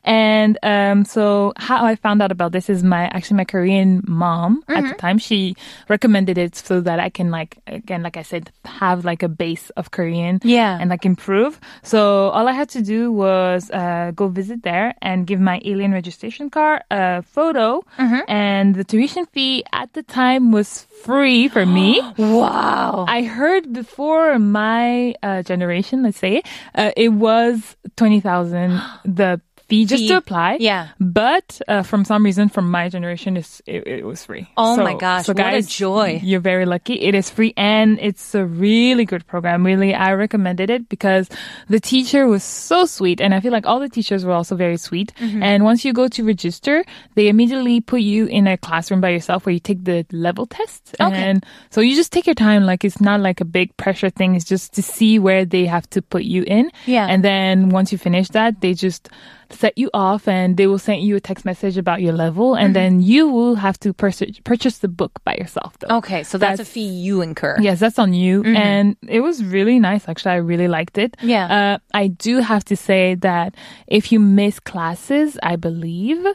And 0.04 0.58
um, 0.64 1.04
so 1.04 1.52
how 1.58 1.84
I 1.86 1.96
found 1.96 2.22
out 2.22 2.32
about 2.32 2.52
this 2.54 2.70
is 2.70 2.82
my 2.84 3.08
actually 3.08 3.38
my 3.38 3.44
Korean 3.44 4.02
mom 4.08 4.64
at 4.70 4.84
the 4.88 4.94
time. 4.96 5.18
She 5.18 5.56
recommended 5.90 6.38
it 6.38 6.56
so 6.56 6.80
that 6.82 7.00
I 7.00 7.10
can 7.10 7.30
like 7.30 7.58
again, 7.68 8.04
like 8.04 8.16
I 8.16 8.22
said, 8.22 8.52
have 8.64 9.04
like 9.04 9.22
a 9.24 9.28
base 9.28 9.70
of 9.72 9.92
Korean. 9.92 10.05
Yeah. 10.44 10.78
And 10.80 10.90
like 10.90 11.06
improve. 11.06 11.60
So 11.84 12.30
all 12.30 12.48
I 12.48 12.52
had 12.54 12.70
to 12.70 12.82
do 12.82 13.12
was 13.12 13.70
uh, 13.72 14.12
go 14.16 14.28
visit 14.28 14.64
there 14.64 14.96
and 15.02 15.26
give 15.28 15.40
my 15.40 15.62
alien 15.66 15.92
registration 15.92 16.50
card, 16.50 16.84
a 16.92 17.22
photo, 17.24 17.84
and 18.28 18.76
the 18.76 18.84
tuition 18.84 19.26
fee 19.28 19.64
at 19.74 19.94
the 19.94 20.04
time 20.04 20.52
was 20.52 20.86
free 21.04 21.48
for 21.48 21.66
me. 21.66 22.02
wow. 22.18 23.06
I 23.08 23.24
heard 23.24 23.74
before 23.74 24.40
my 24.40 25.16
uh, 25.24 25.42
generation, 25.44 26.04
let's 26.04 26.18
say, 26.20 26.42
uh, 26.76 26.92
it 26.96 27.10
was 27.10 27.76
20,000 27.98 28.82
the 29.06 29.42
fee 29.68 29.86
just 29.86 30.08
to 30.08 30.18
apply. 30.18 30.58
Yeah. 30.60 30.90
But 31.00 31.62
uh, 31.68 31.84
from 31.84 32.06
some 32.06 32.24
reason, 32.24 32.50
from 32.50 32.70
my 32.70 32.90
generation, 32.90 33.38
it's, 33.38 33.62
it, 33.66 33.88
it 33.88 34.06
was 34.06 34.26
free. 34.26 34.50
Oh 34.58 34.78
my 34.78 34.96
gosh, 34.96 35.28
what 35.28 35.38
a 35.38 35.42
guys, 35.42 35.68
joy. 35.68 36.20
You're 36.24 36.40
very 36.40 36.66
lucky. 36.66 37.02
It 37.02 37.16
is 37.16 37.30
free 37.30 37.54
and 37.58 38.00
it's 38.00 38.36
a 38.36 38.46
really 38.46 39.06
good 39.06 39.26
program. 39.28 39.66
Really, 39.66 39.94
I 39.94 40.14
recommended 40.14 40.70
it 40.70 40.90
because 40.90 41.30
the 41.70 41.80
teacher 41.80 42.28
was 42.28 42.44
so 42.44 42.86
sweet. 42.86 43.22
And 43.22 43.34
I 43.34 43.40
feel 43.40 43.52
like 43.52 43.66
all 43.66 43.80
the 43.80 43.90
teachers 43.90 44.26
were 44.26 44.34
also 44.34 44.56
very 44.56 44.78
sweet. 44.78 45.14
Mm-hmm. 45.20 45.44
And 45.44 45.64
once 45.64 45.84
you 45.86 45.94
go 45.94 46.08
to 46.08 46.24
register, 46.24 46.84
they 47.16 47.28
immediately 47.28 47.82
put 47.82 48.02
you 48.02 48.26
in 48.28 48.48
a 48.48 48.58
classroom 48.58 49.02
by 49.02 49.10
yourself 49.10 49.46
where 49.46 49.54
you 49.54 49.60
take 49.60 49.84
the 49.84 50.06
level 50.12 50.46
test. 50.46 50.96
Okay. 51.00 51.16
And 51.16 51.46
so 51.70 51.82
you 51.82 51.96
just 51.96 52.12
take 52.12 52.28
your 52.28 52.36
time. 52.36 52.66
Like 52.66 52.84
it's 52.84 53.02
not 53.02 53.20
like 53.20 53.42
a 53.42 53.46
big 53.46 53.76
pressure 53.78 54.10
thing. 54.10 54.36
It's 54.36 54.46
just 54.46 54.74
to 54.74 54.82
see 54.82 55.20
where 55.20 55.46
they 55.46 55.66
have 55.66 55.90
to 55.92 56.02
put 56.02 56.24
you 56.24 56.44
in. 56.44 56.72
Yeah. 56.86 57.08
And 57.08 57.24
then 57.24 57.70
once 57.70 57.92
you 57.92 57.98
finish 57.98 58.30
that, 58.30 58.62
they 58.62 58.74
just 58.74 59.10
set 59.50 59.78
you 59.78 59.90
off 59.94 60.28
and 60.28 60.58
they 60.58 60.68
will 60.68 60.80
send 60.80 61.02
you 61.02 61.16
a 61.16 61.20
text 61.20 61.46
message 61.46 61.78
about 61.78 62.02
your 62.02 62.14
level. 62.14 62.54
Mm-hmm. 62.54 62.66
And 62.66 62.76
then 62.76 63.02
you 63.02 63.28
will 63.28 63.56
have 63.56 63.80
to 63.80 63.94
purchase, 63.94 64.40
purchase 64.44 64.80
the 64.80 64.88
book 64.88 65.24
by 65.24 65.36
yourself 65.36 65.78
though. 65.80 65.98
Okay, 65.98 66.24
so 66.24 66.38
that's, 66.38 66.60
a 66.60 66.66
fee 66.66 66.82
you 66.82 67.22
incur. 67.22 67.58
Yes, 67.60 67.80
that's 67.80 68.00
on 68.00 68.14
you. 68.14 68.44
And 68.44 68.96
it 69.08 69.22
was 69.22 69.44
really 69.44 69.80
nice. 69.80 70.08
Actually, 70.08 70.32
I 70.32 70.38
really 70.38 70.68
liked 70.68 70.98
it. 70.98 71.18
Yeah. 71.22 71.76
Uh, 71.76 71.78
I 71.94 72.08
do 72.08 72.40
have 72.40 72.64
to 72.66 72.76
say 72.76 73.16
that 73.16 73.56
if 73.88 74.12
you 74.12 74.20
miss 74.20 74.60
classes, 74.60 75.38
I 75.44 75.56
believe, 75.56 76.26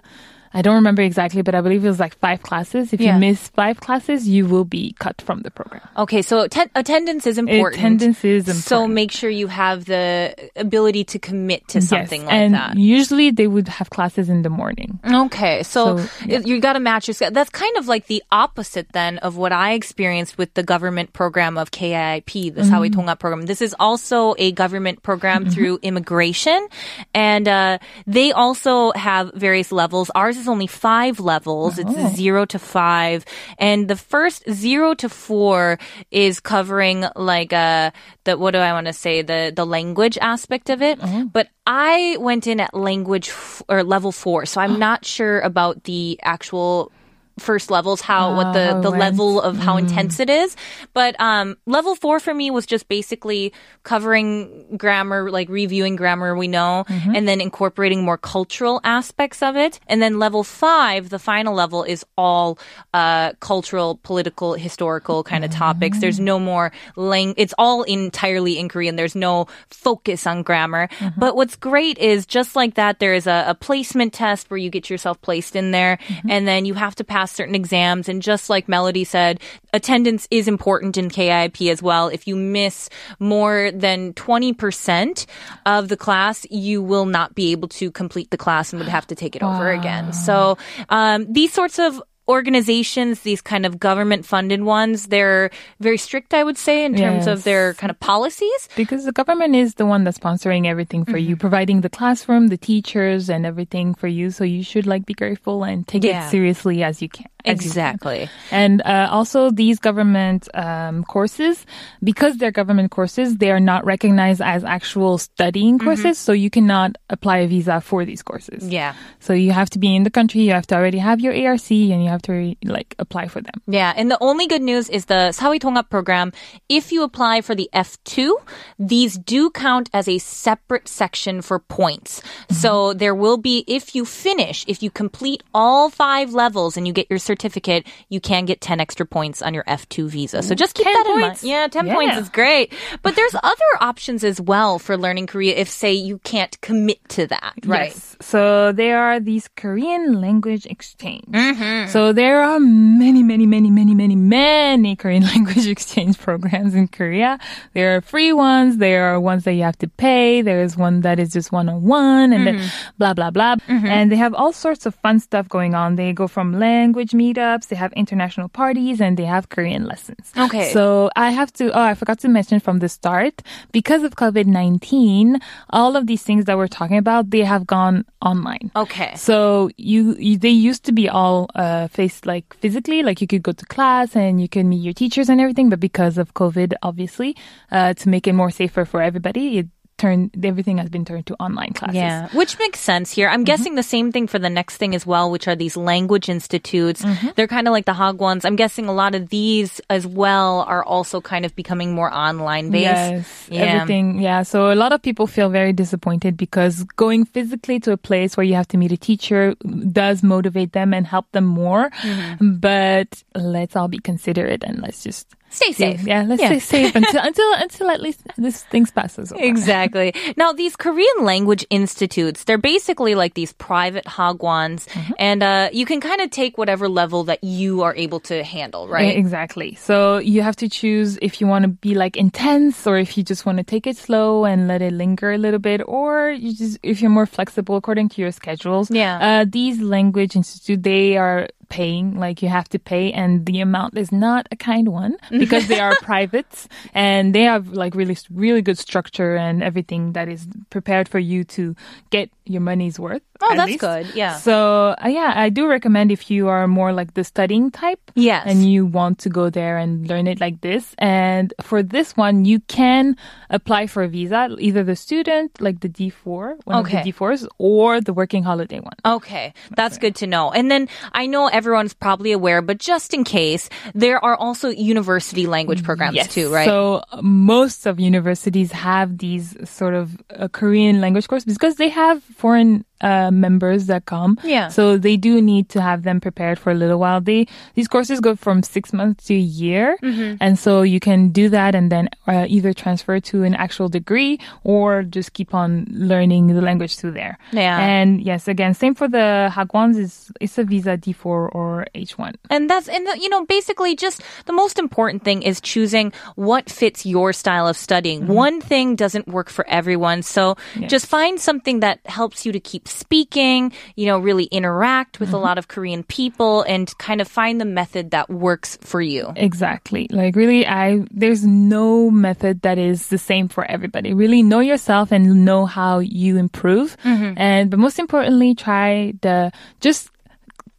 I 0.52 0.62
don't 0.62 0.74
remember 0.74 1.02
exactly, 1.02 1.42
but 1.42 1.54
I 1.54 1.60
believe 1.60 1.84
it 1.84 1.88
was 1.88 2.00
like 2.00 2.18
five 2.18 2.42
classes. 2.42 2.92
If 2.92 3.00
Yeah. 3.00 3.14
you 3.14 3.20
miss 3.20 3.48
five 3.48 3.78
classes, 3.80 4.28
you 4.28 4.46
will 4.46 4.64
be 4.64 4.96
cut 4.98 5.22
from 5.22 5.42
the 5.42 5.50
program. 5.50 5.82
Okay, 5.96 6.22
so 6.22 6.40
atten- 6.40 6.70
attendance 6.74 7.24
is 7.26 7.38
important. 7.38 7.76
Attendance 7.80 8.24
is 8.24 8.48
important. 8.48 8.64
So 8.64 8.88
make 8.88 9.12
sure 9.12 9.30
you 9.30 9.46
have 9.46 9.84
the 9.84 10.34
ability 10.56 11.04
to 11.04 11.18
commit 11.20 11.68
to 11.68 11.80
something 11.80 12.22
yes. 12.22 12.26
like 12.26 12.34
and 12.34 12.54
that. 12.54 12.76
usually 12.76 13.30
they 13.30 13.46
would 13.46 13.68
have 13.68 13.90
classes 13.90 14.28
in 14.28 14.42
the 14.42 14.50
morning. 14.50 14.98
Okay, 15.06 15.62
so, 15.62 15.98
So, 15.98 16.08
yeah. 16.26 16.38
it- 16.38 16.46
you 16.48 16.58
got 16.60 16.72
to 16.72 16.80
match 16.80 17.06
your 17.06 17.14
schedule. 17.14 17.34
That's 17.34 17.50
kind 17.50 17.76
of 17.76 17.86
like 17.86 18.06
the 18.08 18.22
opposite 18.32 18.88
then 18.92 19.18
of 19.18 19.36
what 19.36 19.52
I 19.52 19.74
experienced 19.74 20.36
with 20.36 20.54
the 20.54 20.64
government 20.64 21.12
program 21.12 21.58
of 21.58 21.70
KIIP, 21.70 22.54
the 22.54 22.62
Sawi 22.62 22.88
Mm-hmm. 22.90 22.98
Tonga 23.00 23.14
program. 23.16 23.46
This 23.46 23.62
is 23.62 23.74
also 23.78 24.34
a 24.38 24.50
government 24.50 25.04
program 25.04 25.48
through 25.48 25.78
immigration, 25.82 26.66
and 27.14 27.46
uh, 27.46 27.78
they 28.06 28.32
also 28.32 28.90
have 28.92 29.30
various 29.34 29.70
levels. 29.70 30.10
Ours 30.16 30.39
is 30.40 30.48
only 30.48 30.66
five 30.66 31.20
levels. 31.20 31.78
Oh. 31.78 31.82
It's 31.82 32.16
zero 32.16 32.44
to 32.46 32.58
five, 32.58 33.24
and 33.58 33.88
the 33.88 33.96
first 33.96 34.42
zero 34.50 34.94
to 34.94 35.08
four 35.08 35.78
is 36.10 36.40
covering 36.40 37.04
like 37.16 37.52
uh 37.52 37.90
the 38.24 38.36
what 38.36 38.52
do 38.52 38.58
I 38.58 38.72
want 38.72 38.86
to 38.86 38.92
say 38.92 39.22
the 39.22 39.52
the 39.54 39.66
language 39.66 40.18
aspect 40.20 40.70
of 40.70 40.82
it. 40.82 40.98
Oh. 41.02 41.28
But 41.32 41.48
I 41.66 42.16
went 42.20 42.46
in 42.46 42.60
at 42.60 42.74
language 42.74 43.28
f- 43.28 43.62
or 43.68 43.84
level 43.84 44.12
four, 44.12 44.46
so 44.46 44.60
I'm 44.60 44.78
not 44.86 45.04
sure 45.04 45.40
about 45.40 45.84
the 45.84 46.18
actual 46.22 46.92
first 47.40 47.70
levels 47.70 48.00
how 48.00 48.36
what 48.36 48.46
Ah, 48.46 48.52
the 48.52 48.66
how 48.74 48.80
the 48.80 48.90
went. 48.90 49.00
level 49.00 49.40
of 49.40 49.56
how 49.58 49.76
intense 49.76 50.20
it 50.20 50.30
is 50.30 50.56
but 50.94 51.18
um 51.20 51.56
level 51.66 51.94
4 51.94 52.20
for 52.20 52.34
me 52.34 52.50
was 52.50 52.66
just 52.66 52.88
basically 52.88 53.52
covering 53.82 54.64
grammar 54.76 55.30
like 55.30 55.48
reviewing 55.48 55.96
grammar 55.96 56.36
we 56.36 56.48
know 56.48 56.84
Mm-hmm. 56.88 57.14
and 57.16 57.28
then 57.28 57.40
incorporating 57.40 58.02
more 58.04 58.16
cultural 58.16 58.80
aspects 58.84 59.42
of 59.42 59.56
it 59.56 59.80
and 59.86 60.00
then 60.00 60.18
level 60.18 60.42
5 60.44 61.08
the 61.10 61.18
final 61.18 61.54
level 61.54 61.82
is 61.84 62.04
all 62.16 62.58
uh 62.94 63.32
cultural 63.40 63.96
political 64.02 64.54
historical 64.54 65.22
kind 65.24 65.44
of 65.44 65.50
topics 65.50 65.98
Mm. 65.98 66.00
there's 66.00 66.20
no 66.20 66.38
more 66.38 66.70
lang- 66.96 67.34
it's 67.36 67.54
all 67.58 67.82
entirely 67.84 68.58
in 68.58 68.68
Korean 68.68 68.96
there's 68.96 69.14
no 69.16 69.46
focus 69.68 70.26
on 70.26 70.42
grammar 70.42 70.88
Mm-hmm. 70.88 71.18
but 71.20 71.36
what's 71.36 71.56
great 71.56 71.98
is 71.98 72.26
just 72.26 72.54
like 72.56 72.74
that 72.74 72.98
there 73.00 73.14
is 73.14 73.26
a, 73.26 73.44
a 73.48 73.54
placement 73.54 74.12
test 74.12 74.50
where 74.50 74.58
you 74.58 74.70
get 74.70 74.88
yourself 74.90 75.20
placed 75.20 75.56
in 75.56 75.70
there 75.72 75.98
Mm-hmm. 76.06 76.30
and 76.30 76.46
then 76.48 76.64
you 76.64 76.74
have 76.74 76.94
to 76.96 77.04
pass 77.04 77.29
certain 77.30 77.54
exams. 77.54 78.08
And 78.08 78.22
just 78.22 78.50
like 78.50 78.68
melody 78.68 79.04
said 79.04 79.40
attendance 79.72 80.26
is 80.30 80.48
important 80.48 80.96
in 80.96 81.08
KIIP 81.08 81.70
as 81.70 81.82
well. 81.82 82.08
If 82.08 82.26
you 82.26 82.36
miss 82.36 82.88
more 83.18 83.70
than 83.72 84.12
20% 84.14 85.26
of 85.66 85.88
the 85.88 85.96
class 85.96 86.46
you 86.50 86.82
will 86.82 87.06
not 87.06 87.34
be 87.34 87.52
able 87.52 87.68
to 87.68 87.90
complete 87.90 88.30
the 88.30 88.36
class 88.36 88.72
and 88.72 88.80
would 88.80 88.88
have 88.88 89.06
to 89.08 89.14
take 89.14 89.36
it 89.36 89.42
over 89.42 89.70
again. 89.70 90.12
So 90.12 90.58
um, 90.88 91.32
these 91.32 91.52
sorts 91.52 91.78
of 91.78 92.02
organizations, 92.30 93.20
these 93.20 93.42
kind 93.42 93.66
of 93.66 93.78
government 93.78 94.24
funded 94.24 94.62
ones, 94.62 95.06
they're 95.08 95.50
very 95.80 95.98
strict, 95.98 96.32
I 96.32 96.44
would 96.44 96.56
say, 96.56 96.84
in 96.84 96.94
terms 96.94 97.26
of 97.26 97.44
their 97.44 97.74
kind 97.74 97.90
of 97.90 97.98
policies. 98.00 98.68
Because 98.76 99.04
the 99.04 99.12
government 99.12 99.54
is 99.56 99.74
the 99.74 99.84
one 99.84 100.04
that's 100.04 100.18
sponsoring 100.18 100.66
everything 100.66 101.04
for 101.04 101.18
you, 101.18 101.34
mm-hmm. 101.34 101.40
providing 101.40 101.80
the 101.82 101.90
classroom, 101.90 102.48
the 102.48 102.56
teachers, 102.56 103.28
and 103.28 103.44
everything 103.44 103.94
for 103.94 104.08
you. 104.08 104.30
So 104.30 104.44
you 104.44 104.62
should 104.62 104.86
like 104.86 105.04
be 105.04 105.14
grateful 105.14 105.64
and 105.64 105.86
take 105.86 106.04
Yeah. 106.04 106.26
it 106.26 106.30
seriously 106.30 106.82
as 106.82 107.02
you 107.02 107.08
can. 107.08 107.26
Exactly. 107.44 108.28
And 108.50 108.82
uh, 108.82 109.08
also, 109.10 109.50
these 109.50 109.78
government 109.78 110.48
um, 110.54 111.04
courses, 111.04 111.66
because 112.02 112.36
they're 112.36 112.50
government 112.50 112.90
courses, 112.90 113.38
they 113.38 113.50
are 113.50 113.60
not 113.60 113.84
recognized 113.84 114.40
as 114.40 114.64
actual 114.64 115.18
studying 115.18 115.78
mm-hmm. 115.78 115.86
courses. 115.86 116.18
So 116.18 116.32
you 116.32 116.50
cannot 116.50 116.96
apply 117.08 117.38
a 117.38 117.46
visa 117.46 117.80
for 117.80 118.04
these 118.04 118.22
courses. 118.22 118.68
Yeah. 118.68 118.94
So 119.20 119.32
you 119.32 119.52
have 119.52 119.70
to 119.70 119.78
be 119.78 119.94
in 119.94 120.04
the 120.04 120.10
country. 120.10 120.42
You 120.42 120.52
have 120.52 120.66
to 120.68 120.76
already 120.76 120.98
have 120.98 121.20
your 121.20 121.32
ARC, 121.32 121.70
and 121.70 122.02
you 122.02 122.08
have 122.08 122.22
to 122.22 122.32
re- 122.32 122.58
like 122.64 122.94
apply 122.98 123.28
for 123.28 123.40
them. 123.40 123.54
Yeah. 123.66 123.92
And 123.96 124.10
the 124.10 124.18
only 124.20 124.46
good 124.46 124.62
news 124.62 124.88
is 124.88 125.06
the 125.06 125.32
Sawi 125.32 125.60
Tonga 125.60 125.82
program. 125.82 126.32
If 126.68 126.92
you 126.92 127.02
apply 127.02 127.40
for 127.42 127.54
the 127.54 127.68
F 127.72 128.02
two, 128.04 128.38
these 128.78 129.18
do 129.18 129.50
count 129.50 129.90
as 129.92 130.08
a 130.08 130.18
separate 130.18 130.88
section 130.88 131.42
for 131.42 131.58
points. 131.58 132.20
Mm-hmm. 132.20 132.54
So 132.54 132.92
there 132.94 133.14
will 133.14 133.36
be 133.36 133.64
if 133.66 133.94
you 133.94 134.04
finish, 134.04 134.64
if 134.66 134.82
you 134.82 134.90
complete 134.90 135.42
all 135.54 135.90
five 135.90 136.32
levels, 136.32 136.76
and 136.76 136.86
you 136.86 136.92
get 136.92 137.06
your 137.10 137.18
certificate, 137.30 137.86
you 138.14 138.20
can 138.20 138.42
get 138.50 138.60
10 138.60 138.80
extra 138.80 139.06
points 139.06 139.38
on 139.46 139.54
your 139.54 139.64
F2 139.64 140.08
visa. 140.08 140.42
So 140.42 140.54
just 140.54 140.74
keep 140.74 140.84
10 140.84 140.94
that 140.94 141.06
in 141.14 141.20
mind. 141.20 141.42
Yeah, 141.42 141.66
10 141.68 141.86
Yeah. 141.86 141.94
points 141.94 142.16
is 142.18 142.28
great. 142.28 142.72
But 143.02 143.14
there's 143.16 143.36
other 143.52 143.70
options 143.80 144.24
as 144.24 144.40
well 144.40 144.78
for 144.78 144.96
learning 144.96 145.26
Korea 145.32 145.54
if, 145.56 145.68
say, 145.68 145.92
you 145.92 146.18
can't 146.32 146.54
commit 146.60 146.98
to 147.16 147.26
that, 147.34 147.54
right? 147.64 147.92
Yes. 147.94 148.16
So 148.20 148.72
there 148.72 148.98
are 149.06 149.18
these 149.20 149.46
Korean 149.62 150.20
language 150.20 150.66
exchange. 150.66 151.30
Mm-hmm. 151.30 151.88
So 151.94 152.12
there 152.12 152.42
are 152.42 152.58
many, 152.60 153.22
many, 153.22 153.46
many, 153.46 153.70
many, 153.70 153.94
many, 153.94 154.16
many 154.16 154.96
Korean 154.96 155.22
language 155.34 155.66
exchange 155.66 156.18
programs 156.18 156.74
in 156.74 156.88
Korea. 156.88 157.38
There 157.74 157.96
are 157.96 158.00
free 158.00 158.32
ones. 158.32 158.78
There 158.78 159.04
are 159.12 159.20
ones 159.20 159.44
that 159.44 159.54
you 159.54 159.62
have 159.62 159.78
to 159.78 159.88
pay. 159.88 160.42
There 160.42 160.62
is 160.66 160.76
one 160.76 161.00
that 161.06 161.18
is 161.18 161.32
just 161.32 161.52
one 161.52 161.68
on 161.68 161.82
one 161.84 162.32
and 162.32 162.42
then 162.46 162.56
Mm-hmm. 162.60 162.96
blah, 162.98 163.14
blah, 163.14 163.30
blah. 163.30 163.54
And 163.68 164.10
they 164.10 164.16
have 164.16 164.34
all 164.34 164.52
sorts 164.52 164.84
of 164.86 164.94
fun 165.04 165.20
stuff 165.20 165.48
going 165.48 165.74
on. 165.74 165.94
They 165.96 166.12
go 166.12 166.26
from 166.26 166.58
language 166.58 167.14
meetups, 167.22 167.64
they 167.70 167.78
have 167.84 167.92
international 168.04 168.48
parties, 168.60 168.96
and 169.04 169.12
they 169.18 169.28
have 169.34 169.44
Korean 169.54 169.84
lessons. 169.92 170.24
Okay. 170.46 170.66
So 170.76 170.84
I 171.26 171.28
have 171.38 171.50
to, 171.58 171.64
oh, 171.78 171.86
I 171.92 171.94
forgot 172.00 172.18
to 172.24 172.28
mention 172.38 172.58
from 172.66 172.76
the 172.84 172.88
start, 172.88 173.36
because 173.78 174.02
of 174.06 174.10
COVID-19, 174.24 175.40
all 175.78 175.92
of 175.98 176.02
these 176.10 176.22
things 176.28 176.42
that 176.46 176.56
we're 176.60 176.74
talking 176.80 176.98
about, 177.04 177.22
they 177.34 177.44
have 177.54 177.64
gone 177.76 177.96
online. 178.30 178.66
Okay. 178.84 179.12
So 179.16 179.70
you, 179.76 180.00
you 180.18 180.34
they 180.38 180.56
used 180.70 180.84
to 180.88 180.92
be 181.00 181.06
all 181.08 181.38
uh, 181.54 181.88
faced 181.88 182.22
like 182.32 182.46
physically, 182.62 183.02
like 183.02 183.20
you 183.22 183.28
could 183.32 183.42
go 183.42 183.52
to 183.52 183.66
class 183.66 184.16
and 184.16 184.40
you 184.42 184.48
could 184.48 184.66
meet 184.72 184.82
your 184.88 184.94
teachers 184.94 185.28
and 185.28 185.40
everything. 185.40 185.68
But 185.70 185.80
because 185.80 186.18
of 186.18 186.34
COVID, 186.34 186.74
obviously, 186.82 187.36
uh, 187.70 187.94
to 188.00 188.08
make 188.08 188.24
it 188.26 188.34
more 188.34 188.50
safer 188.50 188.84
for 188.84 189.00
everybody, 189.02 189.58
it 189.58 189.68
turned 190.00 190.32
everything 190.42 190.78
has 190.80 190.88
been 190.88 191.04
turned 191.04 191.26
to 191.28 191.34
online 191.36 191.72
classes. 191.76 191.96
Yeah, 191.96 192.28
which 192.32 192.58
makes 192.58 192.80
sense 192.80 193.12
here. 193.12 193.28
I'm 193.28 193.44
guessing 193.44 193.74
the 193.76 193.82
same 193.84 194.10
thing 194.12 194.26
for 194.26 194.38
the 194.40 194.48
next 194.48 194.78
thing 194.80 194.94
as 194.96 195.04
well, 195.04 195.30
which 195.30 195.46
are 195.46 195.54
these 195.54 195.76
language 195.76 196.28
institutes. 196.32 197.04
They're 197.36 197.46
kind 197.46 197.68
of 197.68 197.72
like 197.72 197.84
the 197.84 197.92
Hagwons. 197.92 198.44
I'm 198.48 198.56
guessing 198.56 198.88
a 198.88 198.92
lot 198.96 199.14
of 199.14 199.28
these 199.28 199.80
as 199.92 200.06
well 200.06 200.64
are 200.66 200.82
also 200.82 201.20
kind 201.20 201.44
of 201.44 201.54
becoming 201.54 201.92
more 201.92 202.08
online 202.12 202.70
based. 202.70 202.82
Yes, 202.82 203.46
Yeah. 203.50 203.60
everything. 203.76 204.20
Yeah, 204.20 204.42
so 204.42 204.72
a 204.72 204.78
lot 204.82 204.92
of 204.96 205.02
people 205.02 205.26
feel 205.26 205.50
very 205.50 205.72
disappointed 205.76 206.36
because 206.36 206.84
going 206.96 207.24
physically 207.28 207.78
to 207.84 207.92
a 207.92 208.00
place 208.00 208.36
where 208.36 208.44
you 208.48 208.54
have 208.54 208.68
to 208.68 208.78
meet 208.78 208.92
a 208.92 208.96
teacher 208.96 209.54
does 209.92 210.22
motivate 210.22 210.72
them 210.72 210.94
and 210.96 211.06
help 211.06 211.30
them 211.32 211.44
more. 211.44 211.90
Mm-hmm. 212.02 212.56
But 212.56 213.22
let's 213.34 213.76
all 213.76 213.88
be 213.88 213.98
considerate 213.98 214.64
and 214.64 214.80
let's 214.80 215.02
just 215.04 215.26
Stay 215.50 215.72
safe. 215.72 216.02
Yeah, 216.06 216.22
let's 216.26 216.40
Yeah. 216.40 216.48
stay 216.48 216.58
safe 216.60 216.94
until 216.94 217.20
until 217.30 217.52
until 217.54 217.90
at 217.90 218.00
least 218.00 218.22
this 218.38 218.62
things 218.64 218.90
passes. 218.90 219.32
over. 219.32 219.42
Exactly. 219.42 220.14
Now, 220.36 220.52
these 220.52 220.76
Korean 220.76 221.18
language 221.22 221.66
institutes, 221.70 222.44
they're 222.44 222.56
basically 222.58 223.14
like 223.16 223.34
these 223.34 223.52
private 223.54 224.04
hagwons, 224.06 224.86
and 225.18 225.42
uh, 225.42 225.68
you 225.72 225.84
can 225.86 226.00
kind 226.00 226.20
of 226.20 226.30
take 226.30 226.56
whatever 226.56 226.88
level 226.88 227.24
that 227.24 227.42
you 227.42 227.82
are 227.82 227.94
able 227.96 228.20
to 228.20 228.44
handle, 228.44 228.86
right? 228.88 229.16
Exactly. 229.16 229.74
So 229.74 230.18
you 230.18 230.42
have 230.42 230.56
to 230.56 230.68
choose 230.68 231.18
if 231.20 231.40
you 231.40 231.46
want 231.46 231.62
to 231.64 231.68
be 231.68 231.94
like 231.94 232.16
intense 232.16 232.86
or 232.86 232.96
if 232.96 233.18
you 233.18 233.24
just 233.24 233.44
want 233.44 233.58
to 233.58 233.64
take 233.64 233.86
it 233.86 233.96
slow 233.96 234.44
and 234.44 234.68
let 234.68 234.82
it 234.82 234.92
linger 234.92 235.32
a 235.32 235.38
little 235.38 235.58
bit 235.60 235.80
or 235.86 236.30
you 236.30 236.54
just 236.54 236.78
if 236.82 237.02
you're 237.02 237.10
more 237.10 237.26
flexible 237.26 237.76
according 237.76 238.08
to 238.10 238.22
your 238.22 238.30
schedules. 238.30 238.90
Yeah. 238.90 239.18
Uh, 239.40 239.44
these 239.48 239.80
language 239.80 240.36
institute 240.36 240.82
they 240.82 241.16
are 241.16 241.48
paying 241.70 242.18
like 242.18 242.42
you 242.42 242.48
have 242.48 242.68
to 242.68 242.78
pay 242.78 243.12
and 243.12 243.46
the 243.46 243.60
amount 243.60 243.96
is 243.96 244.12
not 244.12 244.46
a 244.50 244.56
kind 244.56 244.88
one 244.88 245.16
because 245.30 245.68
they 245.68 245.80
are 245.80 245.94
private 246.02 246.66
and 246.92 247.34
they 247.34 247.44
have 247.44 247.68
like 247.68 247.94
really 247.94 248.16
really 248.30 248.60
good 248.60 248.78
structure 248.78 249.36
and 249.36 249.62
everything 249.62 250.12
that 250.12 250.28
is 250.28 250.46
prepared 250.68 251.08
for 251.08 251.18
you 251.18 251.44
to 251.44 251.74
get 252.10 252.30
your 252.44 252.60
money's 252.60 252.98
worth. 252.98 253.22
Oh, 253.42 253.54
that's 253.56 253.66
least. 253.68 253.80
good. 253.80 254.06
Yeah. 254.14 254.36
So 254.36 254.94
uh, 255.02 255.08
yeah, 255.08 255.32
I 255.36 255.48
do 255.48 255.66
recommend 255.68 256.12
if 256.12 256.30
you 256.30 256.48
are 256.48 256.66
more 256.68 256.92
like 256.92 257.14
the 257.14 257.24
studying 257.24 257.70
type. 257.70 258.00
Yes. 258.14 258.44
And 258.46 258.64
you 258.70 258.86
want 258.86 259.18
to 259.20 259.28
go 259.30 259.50
there 259.50 259.78
and 259.78 260.06
learn 260.08 260.26
it 260.26 260.40
like 260.40 260.60
this. 260.60 260.94
And 260.98 261.54
for 261.62 261.82
this 261.82 262.16
one, 262.16 262.44
you 262.44 262.60
can 262.68 263.16
apply 263.48 263.86
for 263.86 264.02
a 264.02 264.08
visa, 264.08 264.54
either 264.58 264.82
the 264.84 264.96
student, 264.96 265.60
like 265.60 265.80
the 265.80 265.88
D4, 265.88 266.58
one 266.64 266.76
Okay. 266.84 266.98
of 266.98 267.04
the 267.04 267.12
D4s, 267.12 267.46
or 267.58 268.00
the 268.00 268.12
working 268.12 268.42
holiday 268.42 268.80
one. 268.80 268.92
Okay, 269.04 269.54
that's 269.76 269.98
good 269.98 270.14
to 270.16 270.26
know. 270.26 270.50
And 270.50 270.70
then 270.70 270.88
I 271.12 271.26
know 271.26 271.46
everyone's 271.48 271.94
probably 271.94 272.32
aware, 272.32 272.62
but 272.62 272.78
just 272.78 273.14
in 273.14 273.24
case, 273.24 273.68
there 273.94 274.22
are 274.24 274.36
also 274.36 274.68
university 274.68 275.46
language 275.46 275.82
programs 275.82 276.28
too, 276.28 276.52
right? 276.52 276.66
So 276.66 277.02
most 277.22 277.86
of 277.86 277.98
universities 278.00 278.72
have 278.72 279.18
these 279.18 279.56
sort 279.68 279.94
of 279.94 280.16
uh, 280.30 280.48
Korean 280.48 281.00
language 281.00 281.26
courses 281.28 281.54
because 281.54 281.76
they 281.76 281.88
have 281.88 282.22
foreign 282.36 282.84
uh, 283.00 283.30
members 283.30 283.86
that 283.86 284.04
come. 284.06 284.38
Yeah. 284.44 284.68
So 284.68 284.96
they 284.98 285.16
do 285.16 285.40
need 285.40 285.68
to 285.70 285.80
have 285.80 286.02
them 286.02 286.20
prepared 286.20 286.58
for 286.58 286.70
a 286.70 286.74
little 286.74 286.98
while. 286.98 287.20
They 287.20 287.46
these 287.74 287.88
courses 287.88 288.20
go 288.20 288.36
from 288.36 288.62
six 288.62 288.92
months 288.92 289.26
to 289.26 289.34
a 289.34 289.38
year, 289.38 289.96
Mm-hmm. 290.02 290.36
and 290.40 290.58
so 290.58 290.82
you 290.82 291.00
can 291.00 291.30
do 291.30 291.48
that 291.50 291.74
and 291.74 291.90
then 291.90 292.08
uh, 292.26 292.46
either 292.48 292.72
transfer 292.72 293.20
to 293.20 293.42
an 293.44 293.54
actual 293.54 293.88
degree 293.88 294.38
or 294.64 295.02
just 295.02 295.32
keep 295.32 295.54
on 295.54 295.86
learning 295.90 296.48
the 296.48 296.60
language 296.62 296.96
through 296.96 297.12
there. 297.12 297.38
Yeah. 297.52 297.78
And 297.78 298.20
yes, 298.22 298.48
again, 298.48 298.74
same 298.74 298.94
for 298.94 299.08
the 299.08 299.50
hagwons. 299.52 299.96
is 299.96 300.30
it's 300.40 300.58
a 300.58 300.64
visa 300.64 300.96
D4 300.96 301.24
or 301.26 301.86
H1. 301.94 302.34
And 302.50 302.68
that's, 302.70 302.88
and 302.88 303.06
the, 303.06 303.18
you 303.20 303.28
know, 303.28 303.44
basically 303.46 303.96
just 303.96 304.22
the 304.46 304.52
most 304.52 304.78
important 304.78 305.24
thing 305.24 305.42
is 305.42 305.60
choosing 305.60 306.12
what 306.36 306.70
fits 306.70 307.04
your 307.06 307.32
style 307.32 307.66
of 307.66 307.76
studying. 307.76 308.26
One 308.26 308.60
thing 308.60 308.96
doesn't 308.96 309.26
work 309.28 309.48
for 309.50 309.66
everyone. 309.68 310.22
So 310.22 310.56
just 310.88 311.06
find 311.06 311.40
something 311.40 311.80
that 311.80 312.00
helps 312.06 312.44
you 312.46 312.52
to 312.52 312.60
keep 312.60 312.88
speaking, 312.90 313.72
you 313.96 314.06
know, 314.06 314.18
really 314.18 314.44
interact 314.44 315.20
with 315.20 315.30
a 315.30 315.32
mm-hmm. 315.32 315.44
lot 315.44 315.58
of 315.58 315.68
Korean 315.68 316.02
people 316.02 316.62
and 316.62 316.96
kind 316.98 317.20
of 317.20 317.28
find 317.28 317.60
the 317.60 317.64
method 317.64 318.10
that 318.10 318.28
works 318.28 318.78
for 318.80 319.00
you. 319.00 319.32
Exactly. 319.36 320.08
Like 320.10 320.36
really 320.36 320.66
I 320.66 321.04
there's 321.10 321.44
no 321.44 322.10
method 322.10 322.62
that 322.62 322.78
is 322.78 323.08
the 323.08 323.18
same 323.18 323.48
for 323.48 323.64
everybody. 323.64 324.14
Really 324.14 324.42
know 324.42 324.60
yourself 324.60 325.12
and 325.12 325.44
know 325.44 325.66
how 325.66 325.98
you 326.00 326.36
improve. 326.36 326.96
Mm-hmm. 327.04 327.34
And 327.36 327.70
but 327.70 327.78
most 327.78 327.98
importantly 327.98 328.54
try 328.54 329.14
the 329.22 329.52
just 329.80 330.10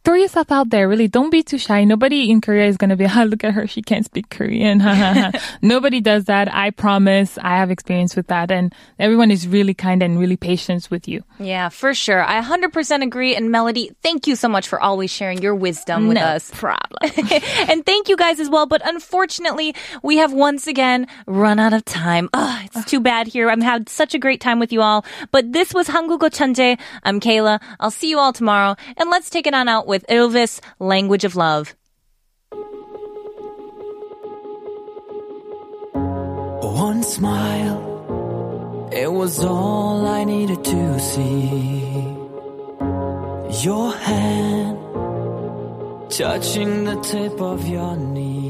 throw 0.04 0.14
yourself 0.14 0.50
out 0.50 0.70
there. 0.70 0.88
Really 0.88 1.08
don't 1.08 1.30
be 1.30 1.42
too 1.42 1.58
shy. 1.58 1.84
Nobody 1.84 2.30
in 2.30 2.40
Korea 2.40 2.66
is 2.66 2.76
going 2.76 2.90
to 2.90 2.96
be, 2.96 3.06
ah, 3.08 3.24
look 3.24 3.44
at 3.44 3.54
her. 3.54 3.66
She 3.66 3.82
can't 3.82 4.04
speak 4.04 4.30
Korean. 4.30 4.78
Nobody 5.62 6.00
does 6.00 6.24
that. 6.26 6.52
I 6.52 6.70
promise. 6.70 7.38
I 7.38 7.56
have 7.56 7.70
experience 7.70 8.16
with 8.16 8.26
that. 8.28 8.50
And 8.50 8.74
everyone 8.98 9.30
is 9.30 9.46
really 9.46 9.74
kind 9.74 10.02
and 10.02 10.18
really 10.18 10.36
patient 10.36 10.88
with 10.90 11.08
you. 11.08 11.22
Yeah, 11.38 11.68
for 11.68 11.94
sure. 11.94 12.22
I 12.22 12.40
100% 12.42 13.02
agree. 13.02 13.36
And 13.36 13.50
Melody, 13.50 13.92
thank 14.02 14.26
you 14.26 14.36
so 14.36 14.48
much 14.48 14.68
for 14.68 14.80
always 14.80 15.10
sharing 15.10 15.42
your 15.42 15.54
wisdom 15.54 16.08
with 16.08 16.18
us. 16.18 16.50
problem. 16.50 16.91
and 17.69 17.85
thank 17.85 18.09
you 18.09 18.17
guys 18.17 18.39
as 18.39 18.49
well. 18.49 18.65
But 18.65 18.81
unfortunately, 18.85 19.75
we 20.03 20.17
have 20.17 20.33
once 20.33 20.67
again 20.67 21.07
run 21.25 21.59
out 21.59 21.73
of 21.73 21.85
time. 21.85 22.29
Ugh, 22.33 22.65
it's 22.65 22.85
too 22.89 22.99
bad 22.99 23.27
here. 23.27 23.49
I've 23.49 23.61
had 23.61 23.89
such 23.89 24.13
a 24.13 24.19
great 24.19 24.41
time 24.41 24.59
with 24.59 24.71
you 24.71 24.81
all. 24.81 25.05
But 25.31 25.53
this 25.53 25.73
was 25.73 25.87
한국어 25.87 26.29
천재. 26.29 26.79
I'm 27.03 27.19
Kayla. 27.19 27.61
I'll 27.79 27.91
see 27.91 28.09
you 28.09 28.19
all 28.19 28.33
tomorrow. 28.33 28.75
And 28.97 29.09
let's 29.09 29.29
take 29.29 29.47
it 29.47 29.53
on 29.53 29.67
out 29.67 29.87
with 29.87 30.05
Elvis, 30.07 30.59
Language 30.79 31.23
of 31.23 31.35
Love. 31.35 31.75
One 36.87 37.01
smile, 37.01 38.89
it 38.91 39.11
was 39.11 39.43
all 39.43 40.05
I 40.05 40.23
needed 40.23 40.63
to 40.63 40.99
see. 40.99 42.17
Your 43.63 43.91
hand 43.93 44.80
touching 46.18 46.84
the 46.84 46.94
tip 47.00 47.40
of 47.40 47.66
your 47.66 47.96
knee. 47.96 48.41